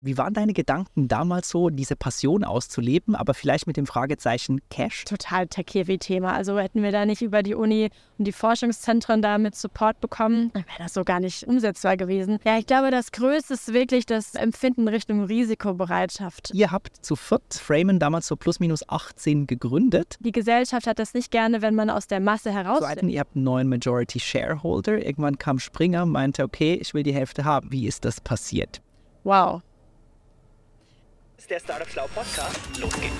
[0.00, 5.04] Wie waren deine Gedanken damals so, diese Passion auszuleben, aber vielleicht mit dem Fragezeichen Cash?
[5.04, 6.32] Total Tech-Heavy-Thema.
[6.34, 10.52] Also hätten wir da nicht über die Uni und die Forschungszentren da mit Support bekommen,
[10.54, 12.38] dann wäre das so gar nicht umsetzbar gewesen.
[12.44, 16.52] Ja, ich glaube, das Größte ist wirklich das Empfinden Richtung Risikobereitschaft.
[16.54, 20.14] Ihr habt zu viert Framen damals so plus minus 18 gegründet.
[20.20, 22.78] Die Gesellschaft hat das nicht gerne, wenn man aus der Masse heraus.
[22.78, 25.04] So ihr habt einen neuen Majority Shareholder.
[25.04, 27.72] Irgendwann kam Springer, meinte, okay, ich will die Hälfte haben.
[27.72, 28.80] Wie ist das passiert?
[29.24, 29.60] Wow
[31.38, 32.58] ist der Startup Schlau Podcast.
[32.80, 33.14] Los geht's.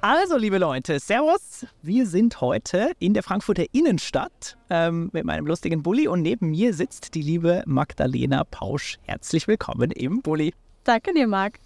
[0.00, 1.66] Also, liebe Leute, Servus.
[1.82, 6.74] Wir sind heute in der Frankfurter Innenstadt ähm, mit meinem lustigen Bulli und neben mir
[6.74, 8.98] sitzt die liebe Magdalena Pausch.
[9.02, 10.52] Herzlich willkommen im Bulli.
[10.82, 11.60] Danke dir, Marc.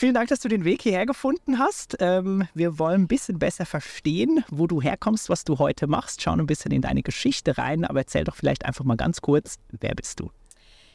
[0.00, 1.98] Vielen Dank, dass du den Weg hierher gefunden hast.
[2.00, 6.40] Ähm, wir wollen ein bisschen besser verstehen, wo du herkommst, was du heute machst, schauen
[6.40, 9.94] ein bisschen in deine Geschichte rein, aber erzähl doch vielleicht einfach mal ganz kurz, wer
[9.94, 10.30] bist du?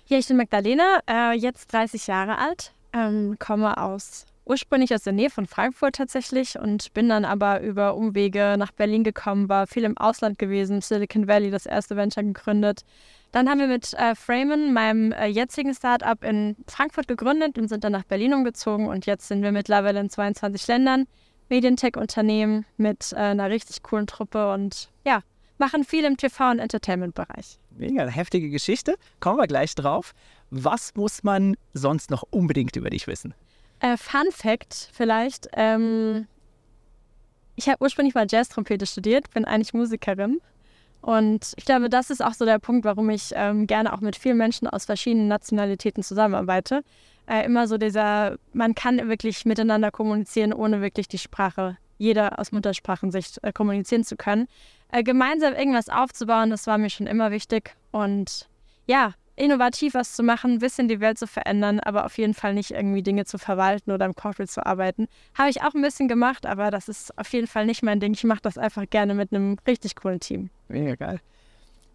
[0.08, 5.14] Ja, ich bin Magdalena, äh, jetzt 30 Jahre alt, ähm, komme aus ursprünglich aus der
[5.14, 9.84] Nähe von Frankfurt tatsächlich und bin dann aber über Umwege nach Berlin gekommen, war viel
[9.84, 12.82] im Ausland gewesen, Silicon Valley, das erste Venture gegründet,
[13.36, 17.84] dann haben wir mit äh, Framen, meinem äh, jetzigen Startup, in Frankfurt gegründet und sind
[17.84, 18.88] dann nach Berlin umgezogen.
[18.88, 21.06] Und jetzt sind wir mittlerweile in 22 Ländern.
[21.50, 25.20] Medientech-Unternehmen mit äh, einer richtig coolen Truppe und ja,
[25.58, 27.60] machen viel im TV- und Entertainment-Bereich.
[27.72, 28.96] Mega heftige Geschichte.
[29.20, 30.14] Kommen wir gleich drauf.
[30.50, 33.34] Was muss man sonst noch unbedingt über dich wissen?
[33.82, 35.50] Äh, Fun Fact vielleicht.
[35.58, 36.28] Ähm,
[37.58, 40.40] ich habe ursprünglich mal Jazz-Trompete studiert, bin eigentlich Musikerin
[41.06, 44.16] und ich glaube, das ist auch so der Punkt, warum ich ähm, gerne auch mit
[44.16, 46.84] vielen Menschen aus verschiedenen Nationalitäten zusammenarbeite.
[47.28, 52.52] Äh, immer so dieser, man kann wirklich miteinander kommunizieren, ohne wirklich die Sprache, jeder aus
[52.52, 54.48] Muttersprachensicht äh, kommunizieren zu können.
[54.92, 57.76] Äh, gemeinsam irgendwas aufzubauen, das war mir schon immer wichtig.
[57.92, 58.50] Und
[58.88, 62.54] ja, innovativ was zu machen, ein bisschen die Welt zu verändern, aber auf jeden Fall
[62.54, 65.08] nicht irgendwie Dinge zu verwalten oder im Corporate zu arbeiten.
[65.34, 68.14] Habe ich auch ein bisschen gemacht, aber das ist auf jeden Fall nicht mein Ding.
[68.14, 70.50] Ich mache das einfach gerne mit einem richtig coolen Team.
[70.68, 71.20] Mega geil.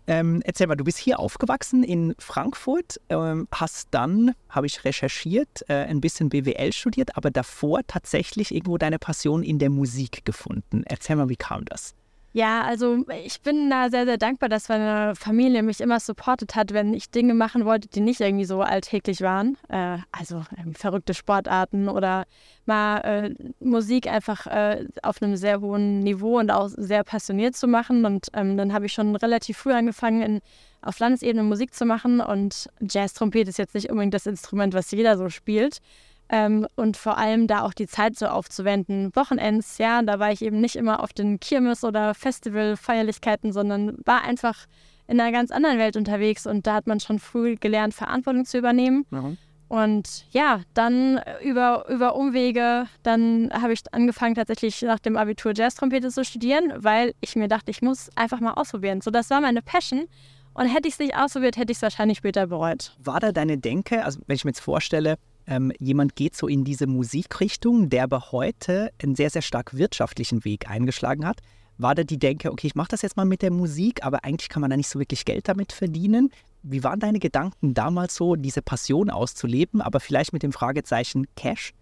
[0.07, 5.65] Ähm, erzähl mal, du bist hier aufgewachsen in Frankfurt, ähm, hast dann, habe ich recherchiert,
[5.69, 10.83] äh, ein bisschen BWL studiert, aber davor tatsächlich irgendwo deine Passion in der Musik gefunden.
[10.85, 11.95] Erzähl mal, wie kam das?
[12.33, 16.73] Ja, also ich bin da sehr, sehr dankbar, dass meine Familie mich immer supportet hat,
[16.73, 19.59] wenn ich Dinge machen wollte, die nicht irgendwie so alltäglich waren.
[19.69, 22.27] Äh, also verrückte Sportarten oder
[22.67, 27.67] mal äh, Musik einfach äh, auf einem sehr hohen Niveau und auch sehr passioniert zu
[27.67, 28.05] machen.
[28.05, 30.41] Und ähm, dann habe ich schon relativ früh angefangen, in,
[30.83, 32.21] auf Landesebene Musik zu machen.
[32.21, 35.79] Und Jazz-Trompete ist jetzt nicht unbedingt das Instrument, was jeder so spielt.
[36.33, 39.11] Ähm, und vor allem da auch die Zeit so aufzuwenden.
[39.15, 44.23] Wochenends, ja, da war ich eben nicht immer auf den Kirmes- oder Festivalfeierlichkeiten, sondern war
[44.23, 44.67] einfach
[45.09, 48.59] in einer ganz anderen Welt unterwegs und da hat man schon früh gelernt, Verantwortung zu
[48.59, 49.07] übernehmen.
[49.11, 49.39] Mhm.
[49.67, 56.11] Und ja, dann über, über Umwege, dann habe ich angefangen tatsächlich nach dem Abitur Jazz-Trompete
[56.11, 59.01] zu studieren, weil ich mir dachte, ich muss einfach mal ausprobieren.
[59.01, 60.07] So, das war meine Passion.
[60.55, 62.97] Und hätte ich es nicht ausprobiert, hätte ich es wahrscheinlich später bereut.
[62.99, 65.17] War da deine Denke, also wenn ich mir jetzt vorstelle,
[65.51, 70.45] ähm, jemand geht so in diese Musikrichtung, der aber heute einen sehr, sehr stark wirtschaftlichen
[70.45, 71.41] Weg eingeschlagen hat.
[71.77, 74.49] War da die Denke, okay, ich mache das jetzt mal mit der Musik, aber eigentlich
[74.49, 76.31] kann man da nicht so wirklich Geld damit verdienen?
[76.63, 81.73] Wie waren deine Gedanken damals so, diese Passion auszuleben, aber vielleicht mit dem Fragezeichen Cash?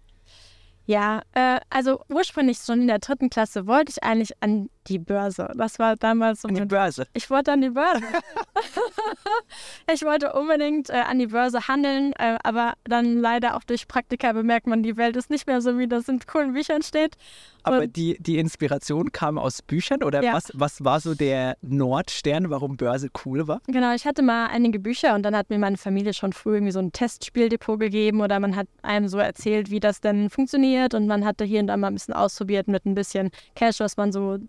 [0.87, 5.51] Ja, äh, also ursprünglich schon in der dritten Klasse wollte ich eigentlich an die Börse.
[5.55, 6.47] Das war damals so.
[6.47, 7.05] An die Börse?
[7.13, 8.01] Ich wollte an die Börse.
[9.93, 14.31] ich wollte unbedingt äh, an die Börse handeln, äh, aber dann leider auch durch Praktika
[14.33, 17.15] bemerkt man, die Welt ist nicht mehr so, wie das in coolen Büchern steht.
[17.63, 20.33] Aber die, die Inspiration kam aus Büchern oder ja.
[20.33, 23.61] was, was war so der Nordstern, warum Börse cool war?
[23.67, 26.71] Genau, ich hatte mal einige Bücher und dann hat mir meine Familie schon früh irgendwie
[26.71, 31.05] so ein Testspieldepot gegeben oder man hat einem so erzählt, wie das denn funktioniert und
[31.05, 34.11] man hatte hier und da mal ein bisschen ausprobiert mit ein bisschen Cash, was man
[34.11, 34.39] so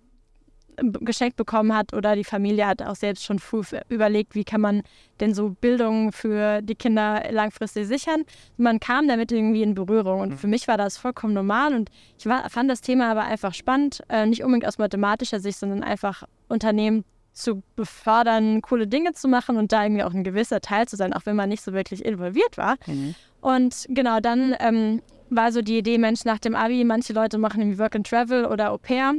[0.77, 4.83] geschenkt bekommen hat oder die Familie hat auch selbst schon früh überlegt, wie kann man
[5.21, 8.25] denn so Bildung für die Kinder langfristig sichern.
[8.57, 10.39] Man kam damit irgendwie in Berührung und mhm.
[10.39, 14.03] für mich war das vollkommen normal und ich war, fand das Thema aber einfach spannend,
[14.09, 19.57] äh, nicht unbedingt aus mathematischer Sicht, sondern einfach Unternehmen zu befördern, coole Dinge zu machen
[19.57, 22.05] und da irgendwie auch ein gewisser Teil zu sein, auch wenn man nicht so wirklich
[22.05, 22.77] involviert war.
[22.87, 23.15] Mhm.
[23.41, 27.61] Und genau dann ähm, war so die Idee, Mensch, nach dem Abi, manche Leute machen
[27.61, 29.15] irgendwie Work and Travel oder Au pair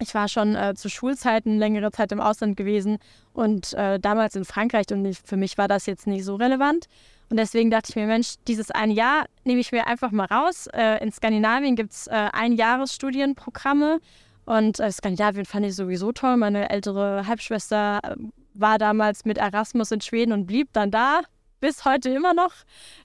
[0.00, 2.98] ich war schon äh, zu Schulzeiten längere Zeit im Ausland gewesen
[3.32, 6.86] und äh, damals in Frankreich und ich, für mich war das jetzt nicht so relevant.
[7.30, 10.66] Und deswegen dachte ich mir, Mensch, dieses ein Jahr nehme ich mir einfach mal raus.
[10.72, 14.00] Äh, in Skandinavien gibt es äh, Einjahresstudienprogramme
[14.46, 16.36] Und äh, Skandinavien fand ich sowieso toll.
[16.36, 18.16] Meine ältere Halbschwester äh,
[18.54, 21.20] war damals mit Erasmus in Schweden und blieb dann da
[21.60, 22.52] bis heute immer noch.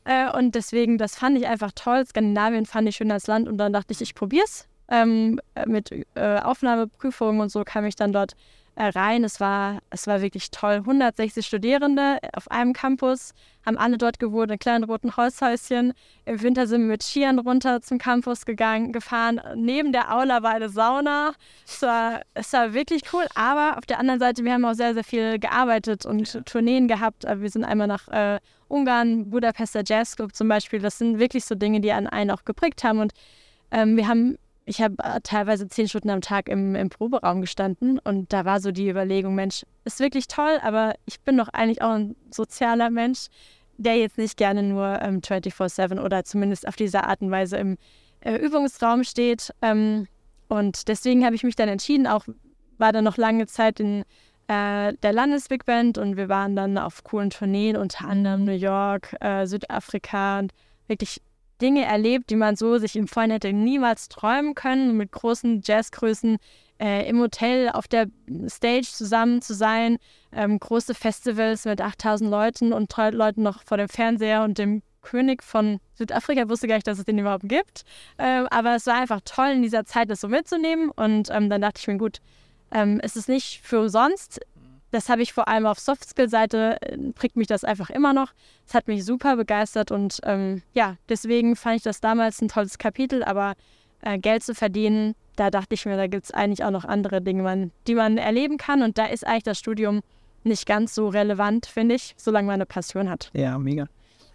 [0.05, 2.03] Äh, und deswegen, das fand ich einfach toll.
[2.05, 4.67] Skandinavien fand ich schön als Land und dann dachte ich, ich probiere es.
[4.87, 8.35] Ähm, mit äh, Aufnahmeprüfungen und so kam ich dann dort
[8.75, 9.23] äh, rein.
[9.23, 10.75] Es war, es war wirklich toll.
[10.75, 13.33] 160 Studierende auf einem Campus,
[13.65, 15.93] haben alle dort gewohnt, in kleinen roten Holzhäuschen.
[16.25, 19.41] Im Winter sind wir mit Skiern runter zum Campus gegangen, gefahren.
[19.55, 21.33] Neben der Aula war eine Sauna.
[21.65, 23.25] Es war, es war wirklich cool.
[23.33, 26.41] Aber auf der anderen Seite, wir haben auch sehr, sehr viel gearbeitet und ja.
[26.41, 27.23] Tourneen gehabt.
[27.23, 30.79] Wir sind einmal nach äh, Ungarn, Budapester Jazz Club zum Beispiel.
[30.79, 32.99] Das sind wirklich so Dinge, die an einen auch geprägt haben.
[32.99, 33.13] Und
[33.71, 37.99] ähm, wir haben ich habe äh, teilweise zehn Stunden am Tag im, im Proberaum gestanden
[37.99, 41.81] und da war so die Überlegung, Mensch, ist wirklich toll, aber ich bin doch eigentlich
[41.81, 43.27] auch ein sozialer Mensch,
[43.77, 47.77] der jetzt nicht gerne nur ähm, 24-7 oder zumindest auf diese Art und Weise im
[48.21, 49.53] äh, Übungsraum steht.
[49.61, 50.07] Ähm,
[50.47, 52.25] und deswegen habe ich mich dann entschieden, auch
[52.77, 54.03] war dann noch lange Zeit in
[54.47, 59.15] äh, der Landesbig Band und wir waren dann auf coolen Tourneen, unter anderem New York,
[59.19, 60.53] äh, Südafrika und
[60.87, 61.21] wirklich
[61.61, 66.37] Dinge erlebt, die man so sich im Vorhinein hätte niemals träumen können, mit großen Jazzgrößen
[66.79, 68.07] äh, im Hotel auf der
[68.47, 69.97] Stage zusammen zu sein,
[70.31, 75.43] ähm, große Festivals mit 8000 Leuten und Leuten noch vor dem Fernseher und dem König
[75.43, 76.49] von Südafrika.
[76.49, 77.83] Wusste gar nicht, dass es den überhaupt gibt.
[78.17, 80.89] Äh, aber es war einfach toll, in dieser Zeit das so mitzunehmen.
[80.89, 82.19] Und ähm, dann dachte ich mir, gut,
[82.71, 84.41] ähm, es ist nicht für umsonst.
[84.95, 88.31] Das habe ich vor allem auf Softskill-Seite, äh, prägt mich das einfach immer noch.
[88.65, 92.77] Es hat mich super begeistert und ähm, ja, deswegen fand ich das damals ein tolles
[92.77, 93.55] Kapitel, aber
[94.03, 97.21] äh, Geld zu verdienen, da dachte ich mir, da gibt es eigentlich auch noch andere
[97.21, 99.99] Dinge, man, die man erleben kann und da ist eigentlich das Studium
[100.45, 103.31] nicht ganz so relevant, finde ich, solange man eine Passion hat.
[103.33, 103.87] Ja, mega.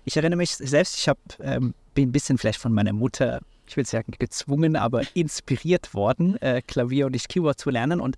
[0.04, 3.78] Ich erinnere mich selbst, ich hab, ähm, bin ein bisschen vielleicht von meiner Mutter, ich
[3.78, 8.16] will sagen gezwungen, aber inspiriert worden, äh, Klavier und nicht Keyboard zu lernen und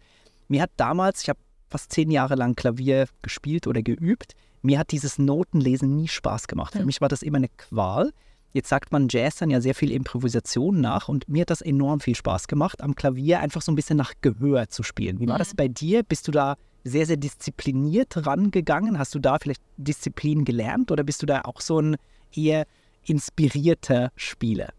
[0.48, 1.38] mir hat damals, ich habe
[1.72, 4.34] fast zehn Jahre lang Klavier gespielt oder geübt.
[4.62, 6.74] Mir hat dieses Notenlesen nie Spaß gemacht.
[6.74, 8.12] Für mich war das immer eine Qual.
[8.52, 12.00] Jetzt sagt man Jazz dann ja sehr viel Improvisation nach und mir hat das enorm
[12.00, 15.20] viel Spaß gemacht, am Klavier einfach so ein bisschen nach Gehör zu spielen.
[15.20, 16.02] Wie war das bei dir?
[16.02, 18.98] Bist du da sehr, sehr diszipliniert rangegangen?
[18.98, 21.96] Hast du da vielleicht Disziplin gelernt oder bist du da auch so ein
[22.34, 22.66] eher
[23.06, 24.74] inspirierter Spieler?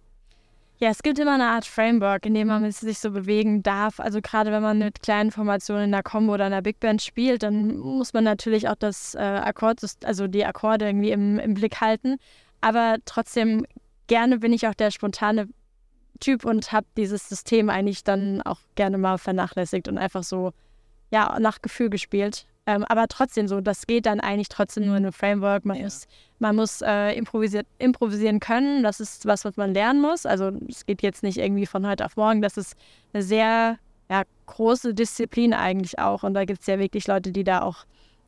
[0.80, 4.00] Ja, es gibt immer eine Art Framework, in dem man sich so bewegen darf.
[4.00, 7.02] Also gerade wenn man mit kleinen Formationen in der Combo oder in der Big Band
[7.02, 11.54] spielt, dann muss man natürlich auch das äh, Akkord, also die Akkorde irgendwie im, im
[11.54, 12.18] Blick halten.
[12.62, 13.66] Aber trotzdem
[14.08, 15.48] gerne bin ich auch der spontane
[16.20, 20.54] Typ und habe dieses System eigentlich dann auch gerne mal vernachlässigt und einfach so
[21.12, 22.46] ja nach Gefühl gespielt.
[22.66, 25.66] Ähm, aber trotzdem so, das geht dann eigentlich trotzdem nur in einem Framework.
[25.66, 25.84] Man ja.
[25.84, 26.08] muss,
[26.40, 28.84] man muss äh, improvisier improvisieren können.
[28.84, 30.26] Das ist was, was man lernen muss.
[30.26, 32.42] Also es geht jetzt nicht irgendwie von heute auf morgen.
[32.42, 32.76] Das ist
[33.12, 33.78] eine sehr
[34.10, 36.24] ja, große Disziplin eigentlich auch.
[36.24, 37.86] Und da gibt es ja wirklich Leute, die da auch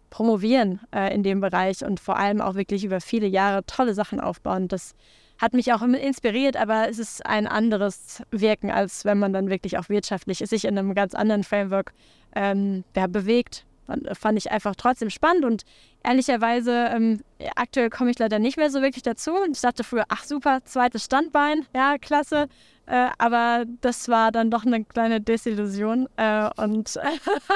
[0.09, 4.19] promovieren äh, in dem Bereich und vor allem auch wirklich über viele Jahre tolle Sachen
[4.19, 4.67] aufbauen.
[4.67, 4.95] Das
[5.37, 9.77] hat mich auch inspiriert, aber es ist ein anderes Wirken, als wenn man dann wirklich
[9.77, 11.93] auch wirtschaftlich sich in einem ganz anderen Framework
[12.35, 13.65] ähm, ja, bewegt
[14.13, 15.63] fand ich einfach trotzdem spannend und
[16.03, 17.21] ehrlicherweise, ähm,
[17.55, 19.31] aktuell komme ich leider nicht mehr so wirklich dazu.
[19.51, 22.47] Ich dachte früher, ach super, zweites Standbein, ja, klasse.
[22.87, 26.07] Äh, aber das war dann doch eine kleine Desillusion.
[26.17, 26.99] Äh, und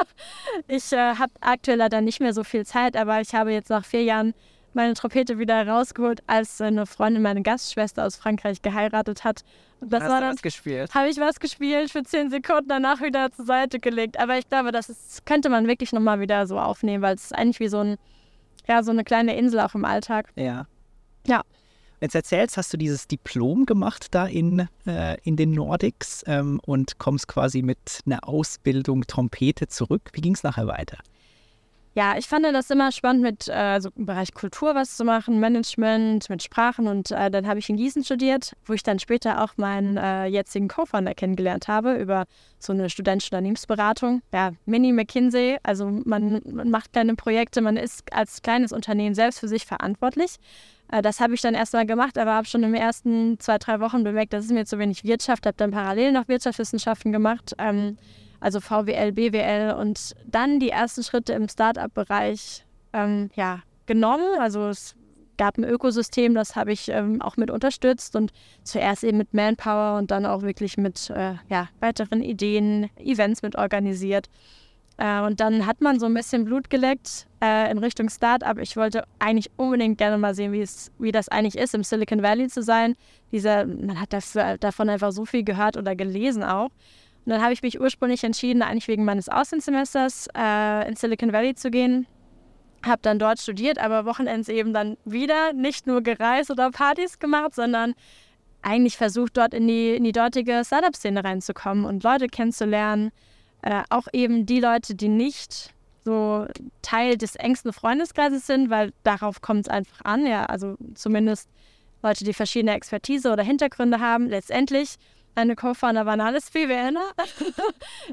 [0.68, 3.86] ich äh, habe aktuell leider nicht mehr so viel Zeit, aber ich habe jetzt nach
[3.86, 4.34] vier Jahren
[4.74, 9.44] meine Trompete wieder rausgeholt, als eine Freundin, meine Gastschwester aus Frankreich geheiratet hat.
[9.80, 10.94] Und das Hast war dann, was gespielt?
[10.94, 14.20] Habe ich was gespielt, für zehn Sekunden danach wieder zur Seite gelegt.
[14.20, 17.36] Aber ich glaube, das ist, könnte man wirklich nochmal wieder so aufnehmen, weil es ist
[17.36, 17.98] eigentlich wie so, ein,
[18.68, 20.30] ja, so eine kleine Insel auch im Alltag.
[20.36, 20.68] Ja.
[21.26, 21.44] Ja.
[22.02, 26.98] Jetzt erzählst, hast du dieses Diplom gemacht da in, äh, in den Nordics ähm, und
[26.98, 30.10] kommst quasi mit einer Ausbildung Trompete zurück.
[30.14, 30.98] Wie ging es nachher weiter?
[31.96, 35.40] Ja, ich fand das immer spannend, mit äh, also im Bereich Kultur was zu machen,
[35.40, 36.88] Management, mit Sprachen.
[36.88, 40.26] Und äh, dann habe ich in Gießen studiert, wo ich dann später auch meinen äh,
[40.26, 42.26] jetzigen Co-Founder kennengelernt habe über
[42.60, 44.22] so eine studentische Unternehmensberatung.
[44.32, 45.58] Ja, Mini McKinsey.
[45.64, 50.36] Also man, man macht kleine Projekte, man ist als kleines Unternehmen selbst für sich verantwortlich.
[50.92, 53.80] Äh, das habe ich dann erstmal gemacht, aber habe schon in den ersten zwei, drei
[53.80, 57.56] Wochen bemerkt, das ist mir zu wenig Wirtschaft, habe dann parallel noch Wirtschaftswissenschaften gemacht.
[57.58, 57.98] Ähm,
[58.40, 64.40] also VWL, BWL und dann die ersten Schritte im Startup-Bereich ähm, ja, genommen.
[64.40, 64.96] Also es
[65.38, 68.32] gab ein Ökosystem, das habe ich ähm, auch mit unterstützt und
[68.64, 73.56] zuerst eben mit Manpower und dann auch wirklich mit äh, ja, weiteren Ideen, Events mit
[73.56, 74.30] organisiert.
[74.98, 78.58] Äh, und dann hat man so ein bisschen Blut geleckt äh, in Richtung Startup.
[78.58, 82.62] Ich wollte eigentlich unbedingt gerne mal sehen, wie, das eigentlich ist, im Silicon Valley zu
[82.62, 82.96] sein.
[83.32, 86.70] Dieser, man hat dafür, davon einfach so viel gehört oder gelesen auch.
[87.26, 91.56] Und dann habe ich mich ursprünglich entschieden, eigentlich wegen meines Auslandssemesters äh, in Silicon Valley
[91.56, 92.08] zu gehen.
[92.86, 97.54] Habe dann dort studiert, aber Wochenends eben dann wieder nicht nur gereist oder Partys gemacht,
[97.54, 97.94] sondern
[98.62, 103.12] eigentlich versucht, dort in die, in die dortige Startup-Szene reinzukommen und Leute kennenzulernen.
[103.62, 105.74] Äh, auch eben die Leute, die nicht
[106.06, 106.48] so
[106.82, 110.26] Teil des engsten Freundeskreises sind, weil darauf kommt es einfach an.
[110.26, 111.50] Ja, also zumindest
[112.02, 114.28] Leute, die verschiedene Expertise oder Hintergründe haben.
[114.28, 114.96] Letztendlich
[115.42, 117.02] eine Co-Founder waren alles BWLer.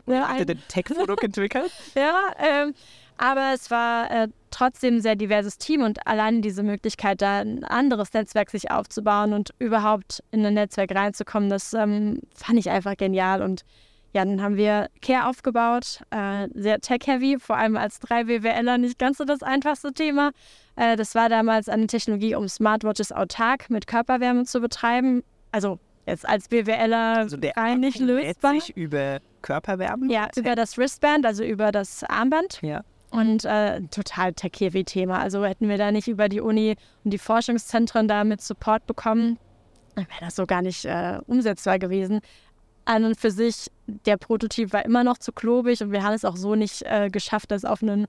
[0.07, 1.71] ja, ein, den Tech-Produkt entwickelt.
[1.95, 2.75] ja, ähm,
[3.19, 7.65] aber es war äh, trotzdem ein sehr diverses Team und allein diese Möglichkeit, da ein
[7.65, 12.97] anderes Netzwerk sich aufzubauen und überhaupt in ein Netzwerk reinzukommen, das ähm, fand ich einfach
[12.97, 13.43] genial.
[13.43, 13.63] Und
[14.13, 18.99] ja, dann haben wir Care aufgebaut, äh, sehr tech-heavy, vor allem als drei BWLer nicht
[18.99, 20.33] ganz so das einfachste Thema.
[20.77, 25.23] Äh, das war damals eine Technologie, um Smartwatches autark mit Körperwärme zu betreiben.
[25.53, 28.55] Also jetzt als BWLer also der rein nicht lösbar.
[28.55, 30.13] sich über Körperwärme?
[30.13, 32.61] Ja, über das Wristband, also über das Armband.
[32.63, 32.83] Ja.
[33.11, 35.19] Und äh, total tech-heavy-Thema.
[35.19, 39.39] Also hätten wir da nicht über die Uni und die Forschungszentren da mit Support bekommen,
[39.95, 42.21] dann wäre das so gar nicht äh, umsetzbar gewesen.
[42.85, 46.25] An und für sich, der Prototyp war immer noch zu klobig und wir haben es
[46.25, 48.07] auch so nicht äh, geschafft, das auf ein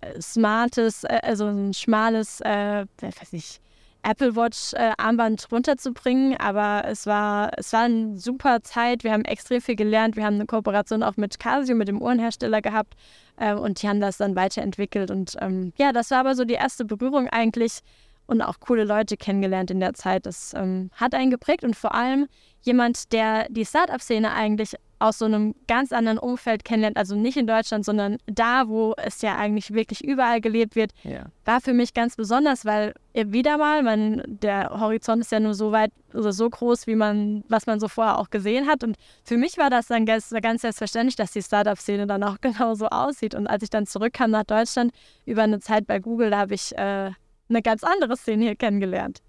[0.00, 3.60] äh, smartes, äh, also ein schmales, äh, weiß nicht,
[4.04, 9.02] Apple Watch äh, Armband runterzubringen, aber es war, es war eine super Zeit.
[9.02, 10.16] Wir haben extrem viel gelernt.
[10.16, 12.94] Wir haben eine Kooperation auch mit Casio, mit dem Uhrenhersteller gehabt
[13.38, 15.10] äh, und die haben das dann weiterentwickelt.
[15.10, 17.80] Und ähm, ja, das war aber so die erste Berührung eigentlich
[18.26, 20.26] und auch coole Leute kennengelernt in der Zeit.
[20.26, 22.28] Das ähm, hat einen geprägt und vor allem
[22.62, 27.46] jemand, der die Startup-Szene eigentlich aus so einem ganz anderen Umfeld kennenlernt, also nicht in
[27.46, 31.26] Deutschland, sondern da, wo es ja eigentlich wirklich überall gelebt wird, ja.
[31.44, 35.72] war für mich ganz besonders, weil wieder mal, man, der Horizont ist ja nur so
[35.72, 38.82] weit oder so groß, wie man, was man so vorher auch gesehen hat.
[38.82, 42.86] Und für mich war das dann ganz, ganz selbstverständlich, dass die Startup-Szene dann auch genauso
[42.88, 43.34] aussieht.
[43.34, 44.92] Und als ich dann zurückkam nach Deutschland
[45.26, 47.10] über eine Zeit bei Google, da habe ich äh,
[47.48, 49.20] eine ganz andere Szene hier kennengelernt.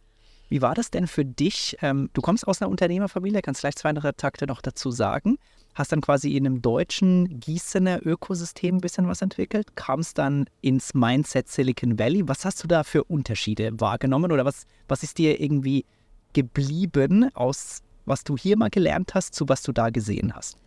[0.56, 1.76] Wie war das denn für dich?
[1.82, 5.38] Ähm, du kommst aus einer Unternehmerfamilie, kannst vielleicht zwei andere Takte noch dazu sagen.
[5.74, 10.94] Hast dann quasi in einem deutschen Gießener Ökosystem ein bisschen was entwickelt, kamst dann ins
[10.94, 12.30] Mindset Silicon Valley.
[12.30, 15.84] Was hast du da für Unterschiede wahrgenommen oder was, was ist dir irgendwie
[16.32, 20.58] geblieben aus was du hier mal gelernt hast, zu was du da gesehen hast?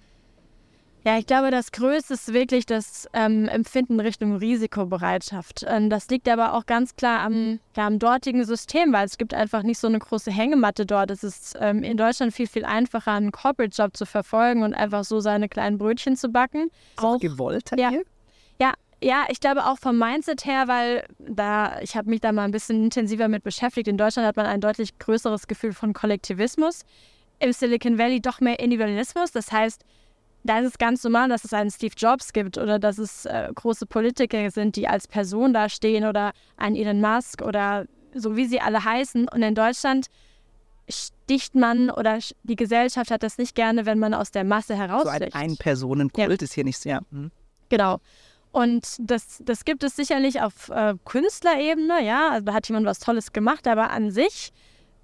[1.04, 5.64] Ja, ich glaube, das Größte ist wirklich das ähm, Empfinden Richtung Risikobereitschaft.
[5.66, 9.32] Ähm, das liegt aber auch ganz klar am, ja, am, dortigen System, weil es gibt
[9.32, 11.10] einfach nicht so eine große Hängematte dort.
[11.10, 15.20] Es ist ähm, in Deutschland viel, viel einfacher, einen Corporate-Job zu verfolgen und einfach so
[15.20, 16.70] seine kleinen Brötchen zu backen.
[16.96, 18.02] Auch, auch gewollt ja, hier?
[18.60, 22.44] Ja, ja, ich glaube auch vom Mindset her, weil da, ich habe mich da mal
[22.44, 23.86] ein bisschen intensiver mit beschäftigt.
[23.86, 26.84] In Deutschland hat man ein deutlich größeres Gefühl von Kollektivismus.
[27.38, 29.30] Im Silicon Valley doch mehr Individualismus.
[29.30, 29.84] Das heißt,
[30.44, 33.50] da ist es ganz normal, dass es einen Steve Jobs gibt oder dass es äh,
[33.54, 38.60] große Politiker sind, die als Person dastehen oder einen Elon Musk oder so wie sie
[38.60, 39.28] alle heißen.
[39.28, 40.06] Und in Deutschland
[40.88, 45.32] sticht man oder die Gesellschaft hat das nicht gerne, wenn man aus der Masse heraussticht.
[45.32, 46.44] So ein Ein-Personen-Kult ja.
[46.44, 47.02] ist hier nicht sehr.
[47.10, 47.30] Hm.
[47.68, 48.00] Genau.
[48.50, 52.30] Und das, das gibt es sicherlich auf äh, Künstlerebene, ja.
[52.30, 54.52] Also da hat jemand was Tolles gemacht, aber an sich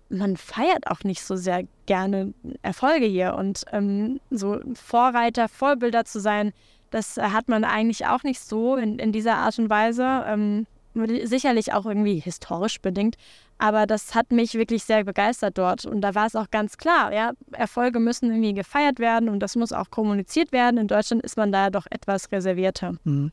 [0.09, 3.35] man feiert auch nicht so sehr gerne Erfolge hier.
[3.35, 6.53] Und ähm, so Vorreiter, Vorbilder zu sein,
[6.91, 10.25] das hat man eigentlich auch nicht so in, in dieser Art und Weise.
[10.27, 10.67] Ähm,
[11.25, 13.17] sicherlich auch irgendwie historisch bedingt.
[13.59, 15.87] Aber das hat mich wirklich sehr begeistert dort.
[15.87, 19.57] Und da war es auch ganz klar, ja, Erfolge müssen irgendwie gefeiert werden und das
[19.57, 20.79] muss auch kommuniziert werden.
[20.79, 22.95] In Deutschland ist man da doch etwas reservierter.
[23.05, 23.33] Mhm.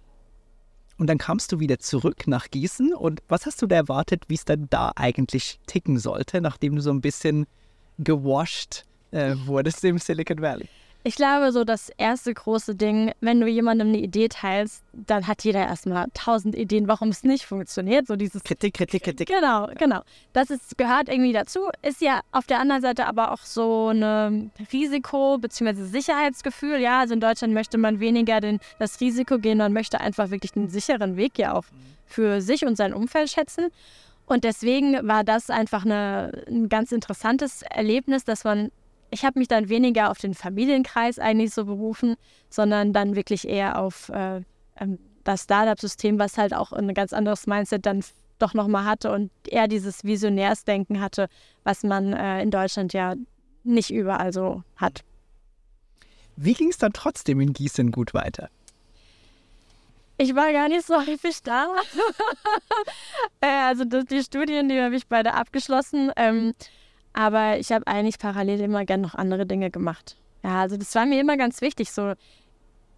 [1.02, 2.94] Und dann kamst du wieder zurück nach Gießen.
[2.94, 6.82] Und was hast du da erwartet, wie es dann da eigentlich ticken sollte, nachdem du
[6.84, 7.48] so ein bisschen
[7.98, 10.70] gewascht äh, wurdest im Silicon Valley?
[11.04, 15.44] Ich glaube, so das erste große Ding, wenn du jemandem eine Idee teilst, dann hat
[15.44, 18.06] jeder erstmal tausend Ideen, warum es nicht funktioniert.
[18.06, 19.28] So dieses Kritik, Kritik, Kritik.
[19.28, 20.02] Genau, genau.
[20.34, 21.70] Das ist, gehört irgendwie dazu.
[21.82, 25.86] Ist ja auf der anderen Seite aber auch so ein Risiko- bzw.
[25.86, 26.80] Sicherheitsgefühl.
[26.80, 30.52] Ja, also in Deutschland möchte man weniger den, das Risiko gehen, man möchte einfach wirklich
[30.52, 31.66] den sicheren Weg ja auch
[32.06, 33.70] für sich und sein Umfeld schätzen.
[34.28, 38.72] Und deswegen war das einfach eine, ein ganz interessantes Erlebnis, dass man
[39.12, 42.16] ich habe mich dann weniger auf den Familienkreis eigentlich so berufen,
[42.50, 44.42] sondern dann wirklich eher auf äh,
[44.78, 48.04] ähm, das Startup-System, was halt auch ein ganz anderes Mindset dann
[48.40, 51.28] doch nochmal hatte und eher dieses Visionärsdenken hatte,
[51.64, 53.16] was man äh, in Deutschland ja
[53.64, 55.04] nicht überall so hat.
[56.38, 58.50] Wie ging es dann trotzdem in Gießen gut weiter?
[60.18, 61.68] Ich war gar nicht so häufig da.
[63.42, 66.12] äh, also die Studien, die habe ich beide abgeschlossen.
[66.16, 66.54] Ähm,
[67.14, 70.18] aber ich habe eigentlich parallel immer gern noch andere Dinge gemacht.
[70.44, 71.92] Ja, also das war mir immer ganz wichtig.
[71.92, 72.14] So,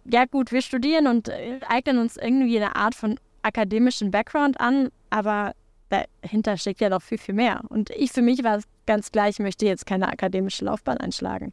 [0.04, 4.90] ja gut, wir studieren und äh, eignen uns irgendwie eine Art von akademischen Background an,
[5.10, 5.54] aber
[5.90, 7.60] dahinter steckt ja noch viel, viel mehr.
[7.68, 11.52] Und ich für mich war es ganz gleich, ich möchte jetzt keine akademische Laufbahn einschlagen.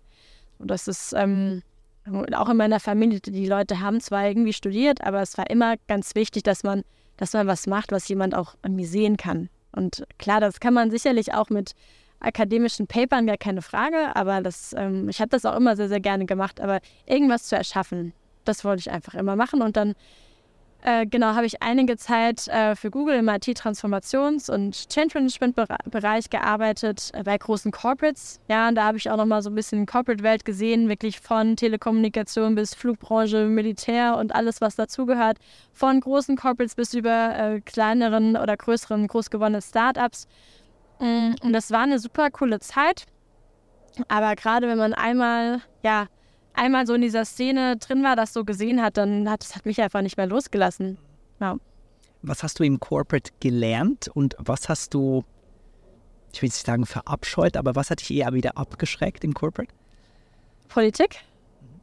[0.60, 1.63] Und das ist ähm,
[2.34, 6.15] auch in meiner Familie, die Leute haben zwar irgendwie studiert, aber es war immer ganz
[6.15, 6.84] wichtig, dass man,
[7.18, 9.50] dass man was macht, was jemand auch irgendwie sehen kann.
[9.74, 11.74] Und klar, das kann man sicherlich auch mit
[12.22, 16.00] akademischen Papern, gar keine Frage, aber das, ähm, ich habe das auch immer sehr, sehr
[16.00, 18.13] gerne gemacht, aber irgendwas zu erschaffen,
[18.46, 19.62] das wollte ich einfach immer machen.
[19.62, 19.96] Und dann
[20.84, 27.22] äh, genau, habe ich einige Zeit äh, für Google im IT-Transformations- und Change-Management-Bereich gearbeitet, äh,
[27.22, 28.40] bei großen Corporates.
[28.50, 32.56] Ja, und da habe ich auch nochmal so ein bisschen Corporate-Welt gesehen, wirklich von Telekommunikation
[32.56, 35.38] bis Flugbranche, Militär und alles, was dazugehört.
[35.72, 40.28] Von großen Corporates bis über äh, kleineren oder größeren, großgewonnenen Startups.
[40.28, 40.61] Mm,
[41.01, 43.05] und das war eine super coole Zeit.
[44.08, 46.08] Aber gerade wenn man einmal, ja,
[46.53, 49.65] einmal so in dieser Szene drin war, das so gesehen hat, dann hat es hat
[49.65, 50.98] mich einfach nicht mehr losgelassen.
[51.39, 51.58] Ja.
[52.22, 55.24] Was hast du im Corporate gelernt und was hast du,
[56.34, 59.74] ich will nicht sagen verabscheut, aber was hat dich eher wieder abgeschreckt im Corporate?
[60.70, 61.17] Politik.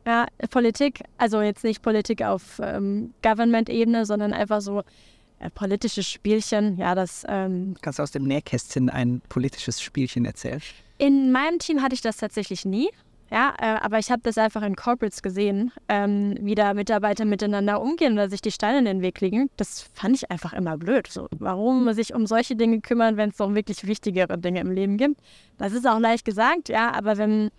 [0.06, 4.82] Ja, Politik, also jetzt nicht Politik auf ähm, Government-Ebene, sondern einfach so
[5.40, 6.76] äh, politische Spielchen.
[6.76, 7.24] Ja, das.
[7.28, 10.60] Ähm, Kannst du aus dem Nähkästchen ein politisches Spielchen erzählen?
[10.98, 12.90] In meinem Team hatte ich das tatsächlich nie.
[13.30, 17.80] Ja, äh, aber ich habe das einfach in Corporates gesehen, ähm, wie da Mitarbeiter miteinander
[17.82, 19.50] umgehen oder sich die Steine in den Weg legen.
[19.58, 21.08] Das fand ich einfach immer blöd.
[21.08, 24.96] So, warum sich um solche Dinge kümmern, wenn es doch wirklich wichtigere Dinge im Leben
[24.96, 25.20] gibt?
[25.58, 27.50] Das ist auch leicht gesagt, ja, aber wenn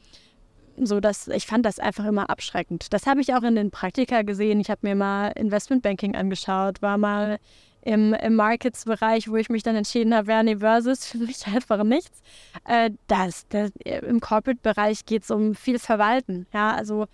[0.81, 2.91] so das, ich fand das einfach immer abschreckend.
[2.93, 4.59] Das habe ich auch in den Praktika gesehen.
[4.59, 7.37] Ich habe mir mal Investmentbanking angeschaut, war mal
[7.81, 11.83] im, im Markets-Bereich, wo ich mich dann entschieden habe, ja, nee, Versus für mich einfach
[11.83, 12.21] nichts.
[12.65, 16.45] Äh, das, das, Im Corporate-Bereich geht es um viel Verwalten.
[16.53, 17.07] Ja, also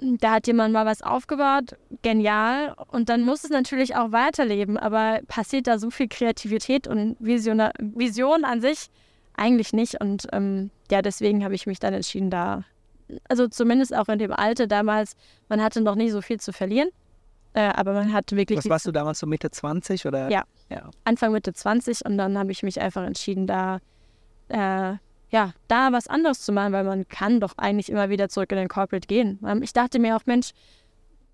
[0.00, 2.74] da hat jemand mal was aufgebaut, genial.
[2.90, 4.76] Und dann muss es natürlich auch weiterleben.
[4.76, 8.90] Aber passiert da so viel Kreativität und Vision, Vision an sich
[9.36, 10.00] eigentlich nicht.
[10.00, 12.64] Und ähm, ja, deswegen habe ich mich dann entschieden, da,
[13.28, 15.16] also zumindest auch in dem Alter damals,
[15.48, 16.90] man hatte noch nicht so viel zu verlieren.
[17.58, 18.58] Äh, aber man hat wirklich.
[18.58, 20.30] Was warst du damals so Mitte 20 oder?
[20.30, 20.44] Ja.
[20.70, 20.90] ja.
[21.02, 23.80] Anfang Mitte 20 und dann habe ich mich einfach entschieden, da
[24.46, 24.94] äh,
[25.30, 28.58] ja, da was anderes zu machen, weil man kann doch eigentlich immer wieder zurück in
[28.58, 29.40] den Corporate gehen.
[29.44, 30.52] Ähm, ich dachte mir auch, Mensch,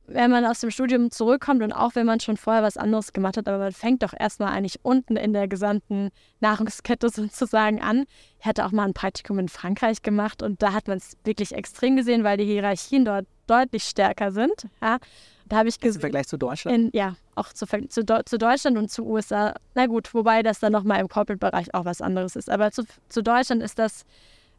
[0.06, 3.36] wenn man aus dem Studium zurückkommt und auch wenn man schon vorher was anderes gemacht
[3.36, 6.08] hat, aber man fängt doch erstmal eigentlich unten in der gesamten
[6.40, 8.06] Nahrungskette sozusagen an.
[8.40, 11.52] Ich hatte auch mal ein Praktikum in Frankreich gemacht und da hat man es wirklich
[11.52, 14.68] extrem gesehen, weil die Hierarchien dort deutlich stärker sind.
[14.80, 14.98] Ja.
[15.46, 15.96] Da habe ich gesehen.
[15.96, 16.76] Im Vergleich zu Deutschland?
[16.76, 19.54] In, ja, auch zu, zu, zu, Deutschland und zu USA.
[19.74, 22.48] Na gut, wobei das dann nochmal im Corporate-Bereich auch was anderes ist.
[22.50, 24.04] Aber zu, zu Deutschland ist das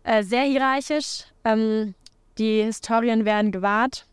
[0.04, 1.24] äh, sehr hierarchisch.
[1.44, 1.96] Ähm,
[2.38, 4.06] die Historien werden gewahrt.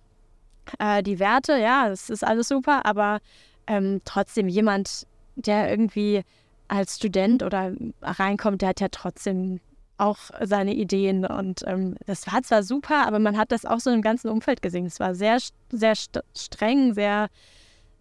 [0.78, 3.20] Äh, die Werte, ja, das ist alles super, aber
[3.66, 5.06] ähm, trotzdem jemand,
[5.36, 6.22] der irgendwie
[6.68, 9.60] als Student oder reinkommt, der hat ja trotzdem
[10.02, 11.24] auch seine Ideen.
[11.24, 14.60] Und ähm, das war zwar super, aber man hat das auch so im ganzen Umfeld
[14.60, 14.86] gesehen.
[14.86, 15.38] Es war sehr,
[15.70, 17.28] sehr st streng, sehr.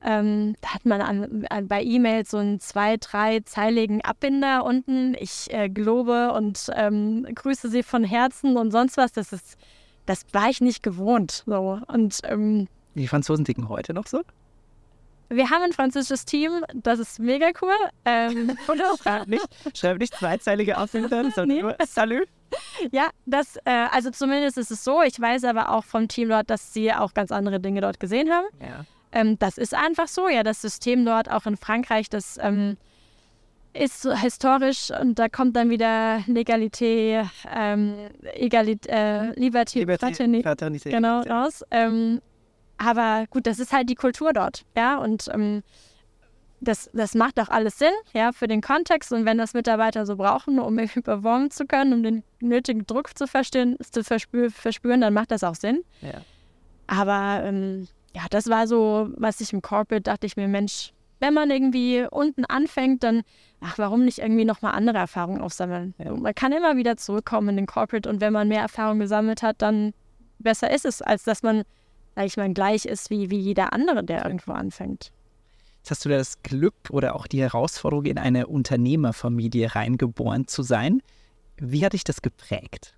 [0.04, 5.16] Ähm, da hat man an, an, bei E-Mails so einen zwei-, drei-zeiligen Abbinder unten.
[5.20, 9.12] Ich äh, gelobe und ähm, grüße Sie von Herzen und sonst was.
[9.12, 9.58] Das ist,
[10.08, 11.44] das war ich nicht gewohnt.
[11.46, 11.80] So.
[11.88, 14.22] Und, ähm, Die Franzosen ticken heute noch so?
[15.32, 17.74] Wir haben ein französisches Team, das ist mega cool.
[18.04, 18.58] Ähm,
[19.02, 21.62] schreib, nicht, schreib nicht zweizeilige Aufhängen, sondern nee.
[21.62, 22.28] nur Salut.
[22.91, 25.02] Ja, das, äh, also zumindest ist es so.
[25.04, 28.30] Ich weiß aber auch vom Team dort, dass sie auch ganz andere Dinge dort gesehen
[28.30, 28.48] haben.
[28.60, 28.86] Ja.
[29.13, 30.28] Ähm, das ist einfach so.
[30.28, 32.76] Ja, das System dort, auch in Frankreich, das ähm,
[33.74, 37.24] ist so historisch und da kommt dann wieder Legalité,
[37.56, 37.96] ähm,
[38.34, 40.89] Egalité, äh, Liberté, Liberté Fraternité.
[40.89, 41.63] Genau, raus.
[41.72, 42.22] Ähm,
[42.84, 45.63] aber gut, das ist halt die Kultur dort, ja, und ähm,
[46.62, 49.12] das, das macht auch alles Sinn, ja, für den Kontext.
[49.12, 53.28] Und wenn das Mitarbeiter so brauchen, um überwommen zu können, um den nötigen Druck zu
[53.28, 55.84] verstehen, zu verspür, verspüren, dann macht das auch Sinn.
[56.02, 56.22] Ja.
[56.88, 61.34] Aber ähm, ja, das war so, was ich im Corporate dachte ich mir, Mensch, wenn
[61.34, 63.24] man irgendwie unten anfängt, dann,
[63.60, 65.94] ach, warum nicht irgendwie nochmal andere Erfahrungen aufsammeln?
[65.98, 66.13] Ja.
[66.13, 69.62] Man kann immer wieder zurückkommen in den Corporate und wenn man mehr Erfahrung gesammelt hat,
[69.62, 69.94] dann
[70.39, 71.63] besser ist es, als dass man
[72.15, 75.12] sag ich mal, gleich ist wie, wie jeder andere, der irgendwo anfängt.
[75.78, 81.02] Jetzt hast du das Glück oder auch die Herausforderung, in eine Unternehmerfamilie reingeboren zu sein.
[81.58, 82.95] Wie hat dich das geprägt?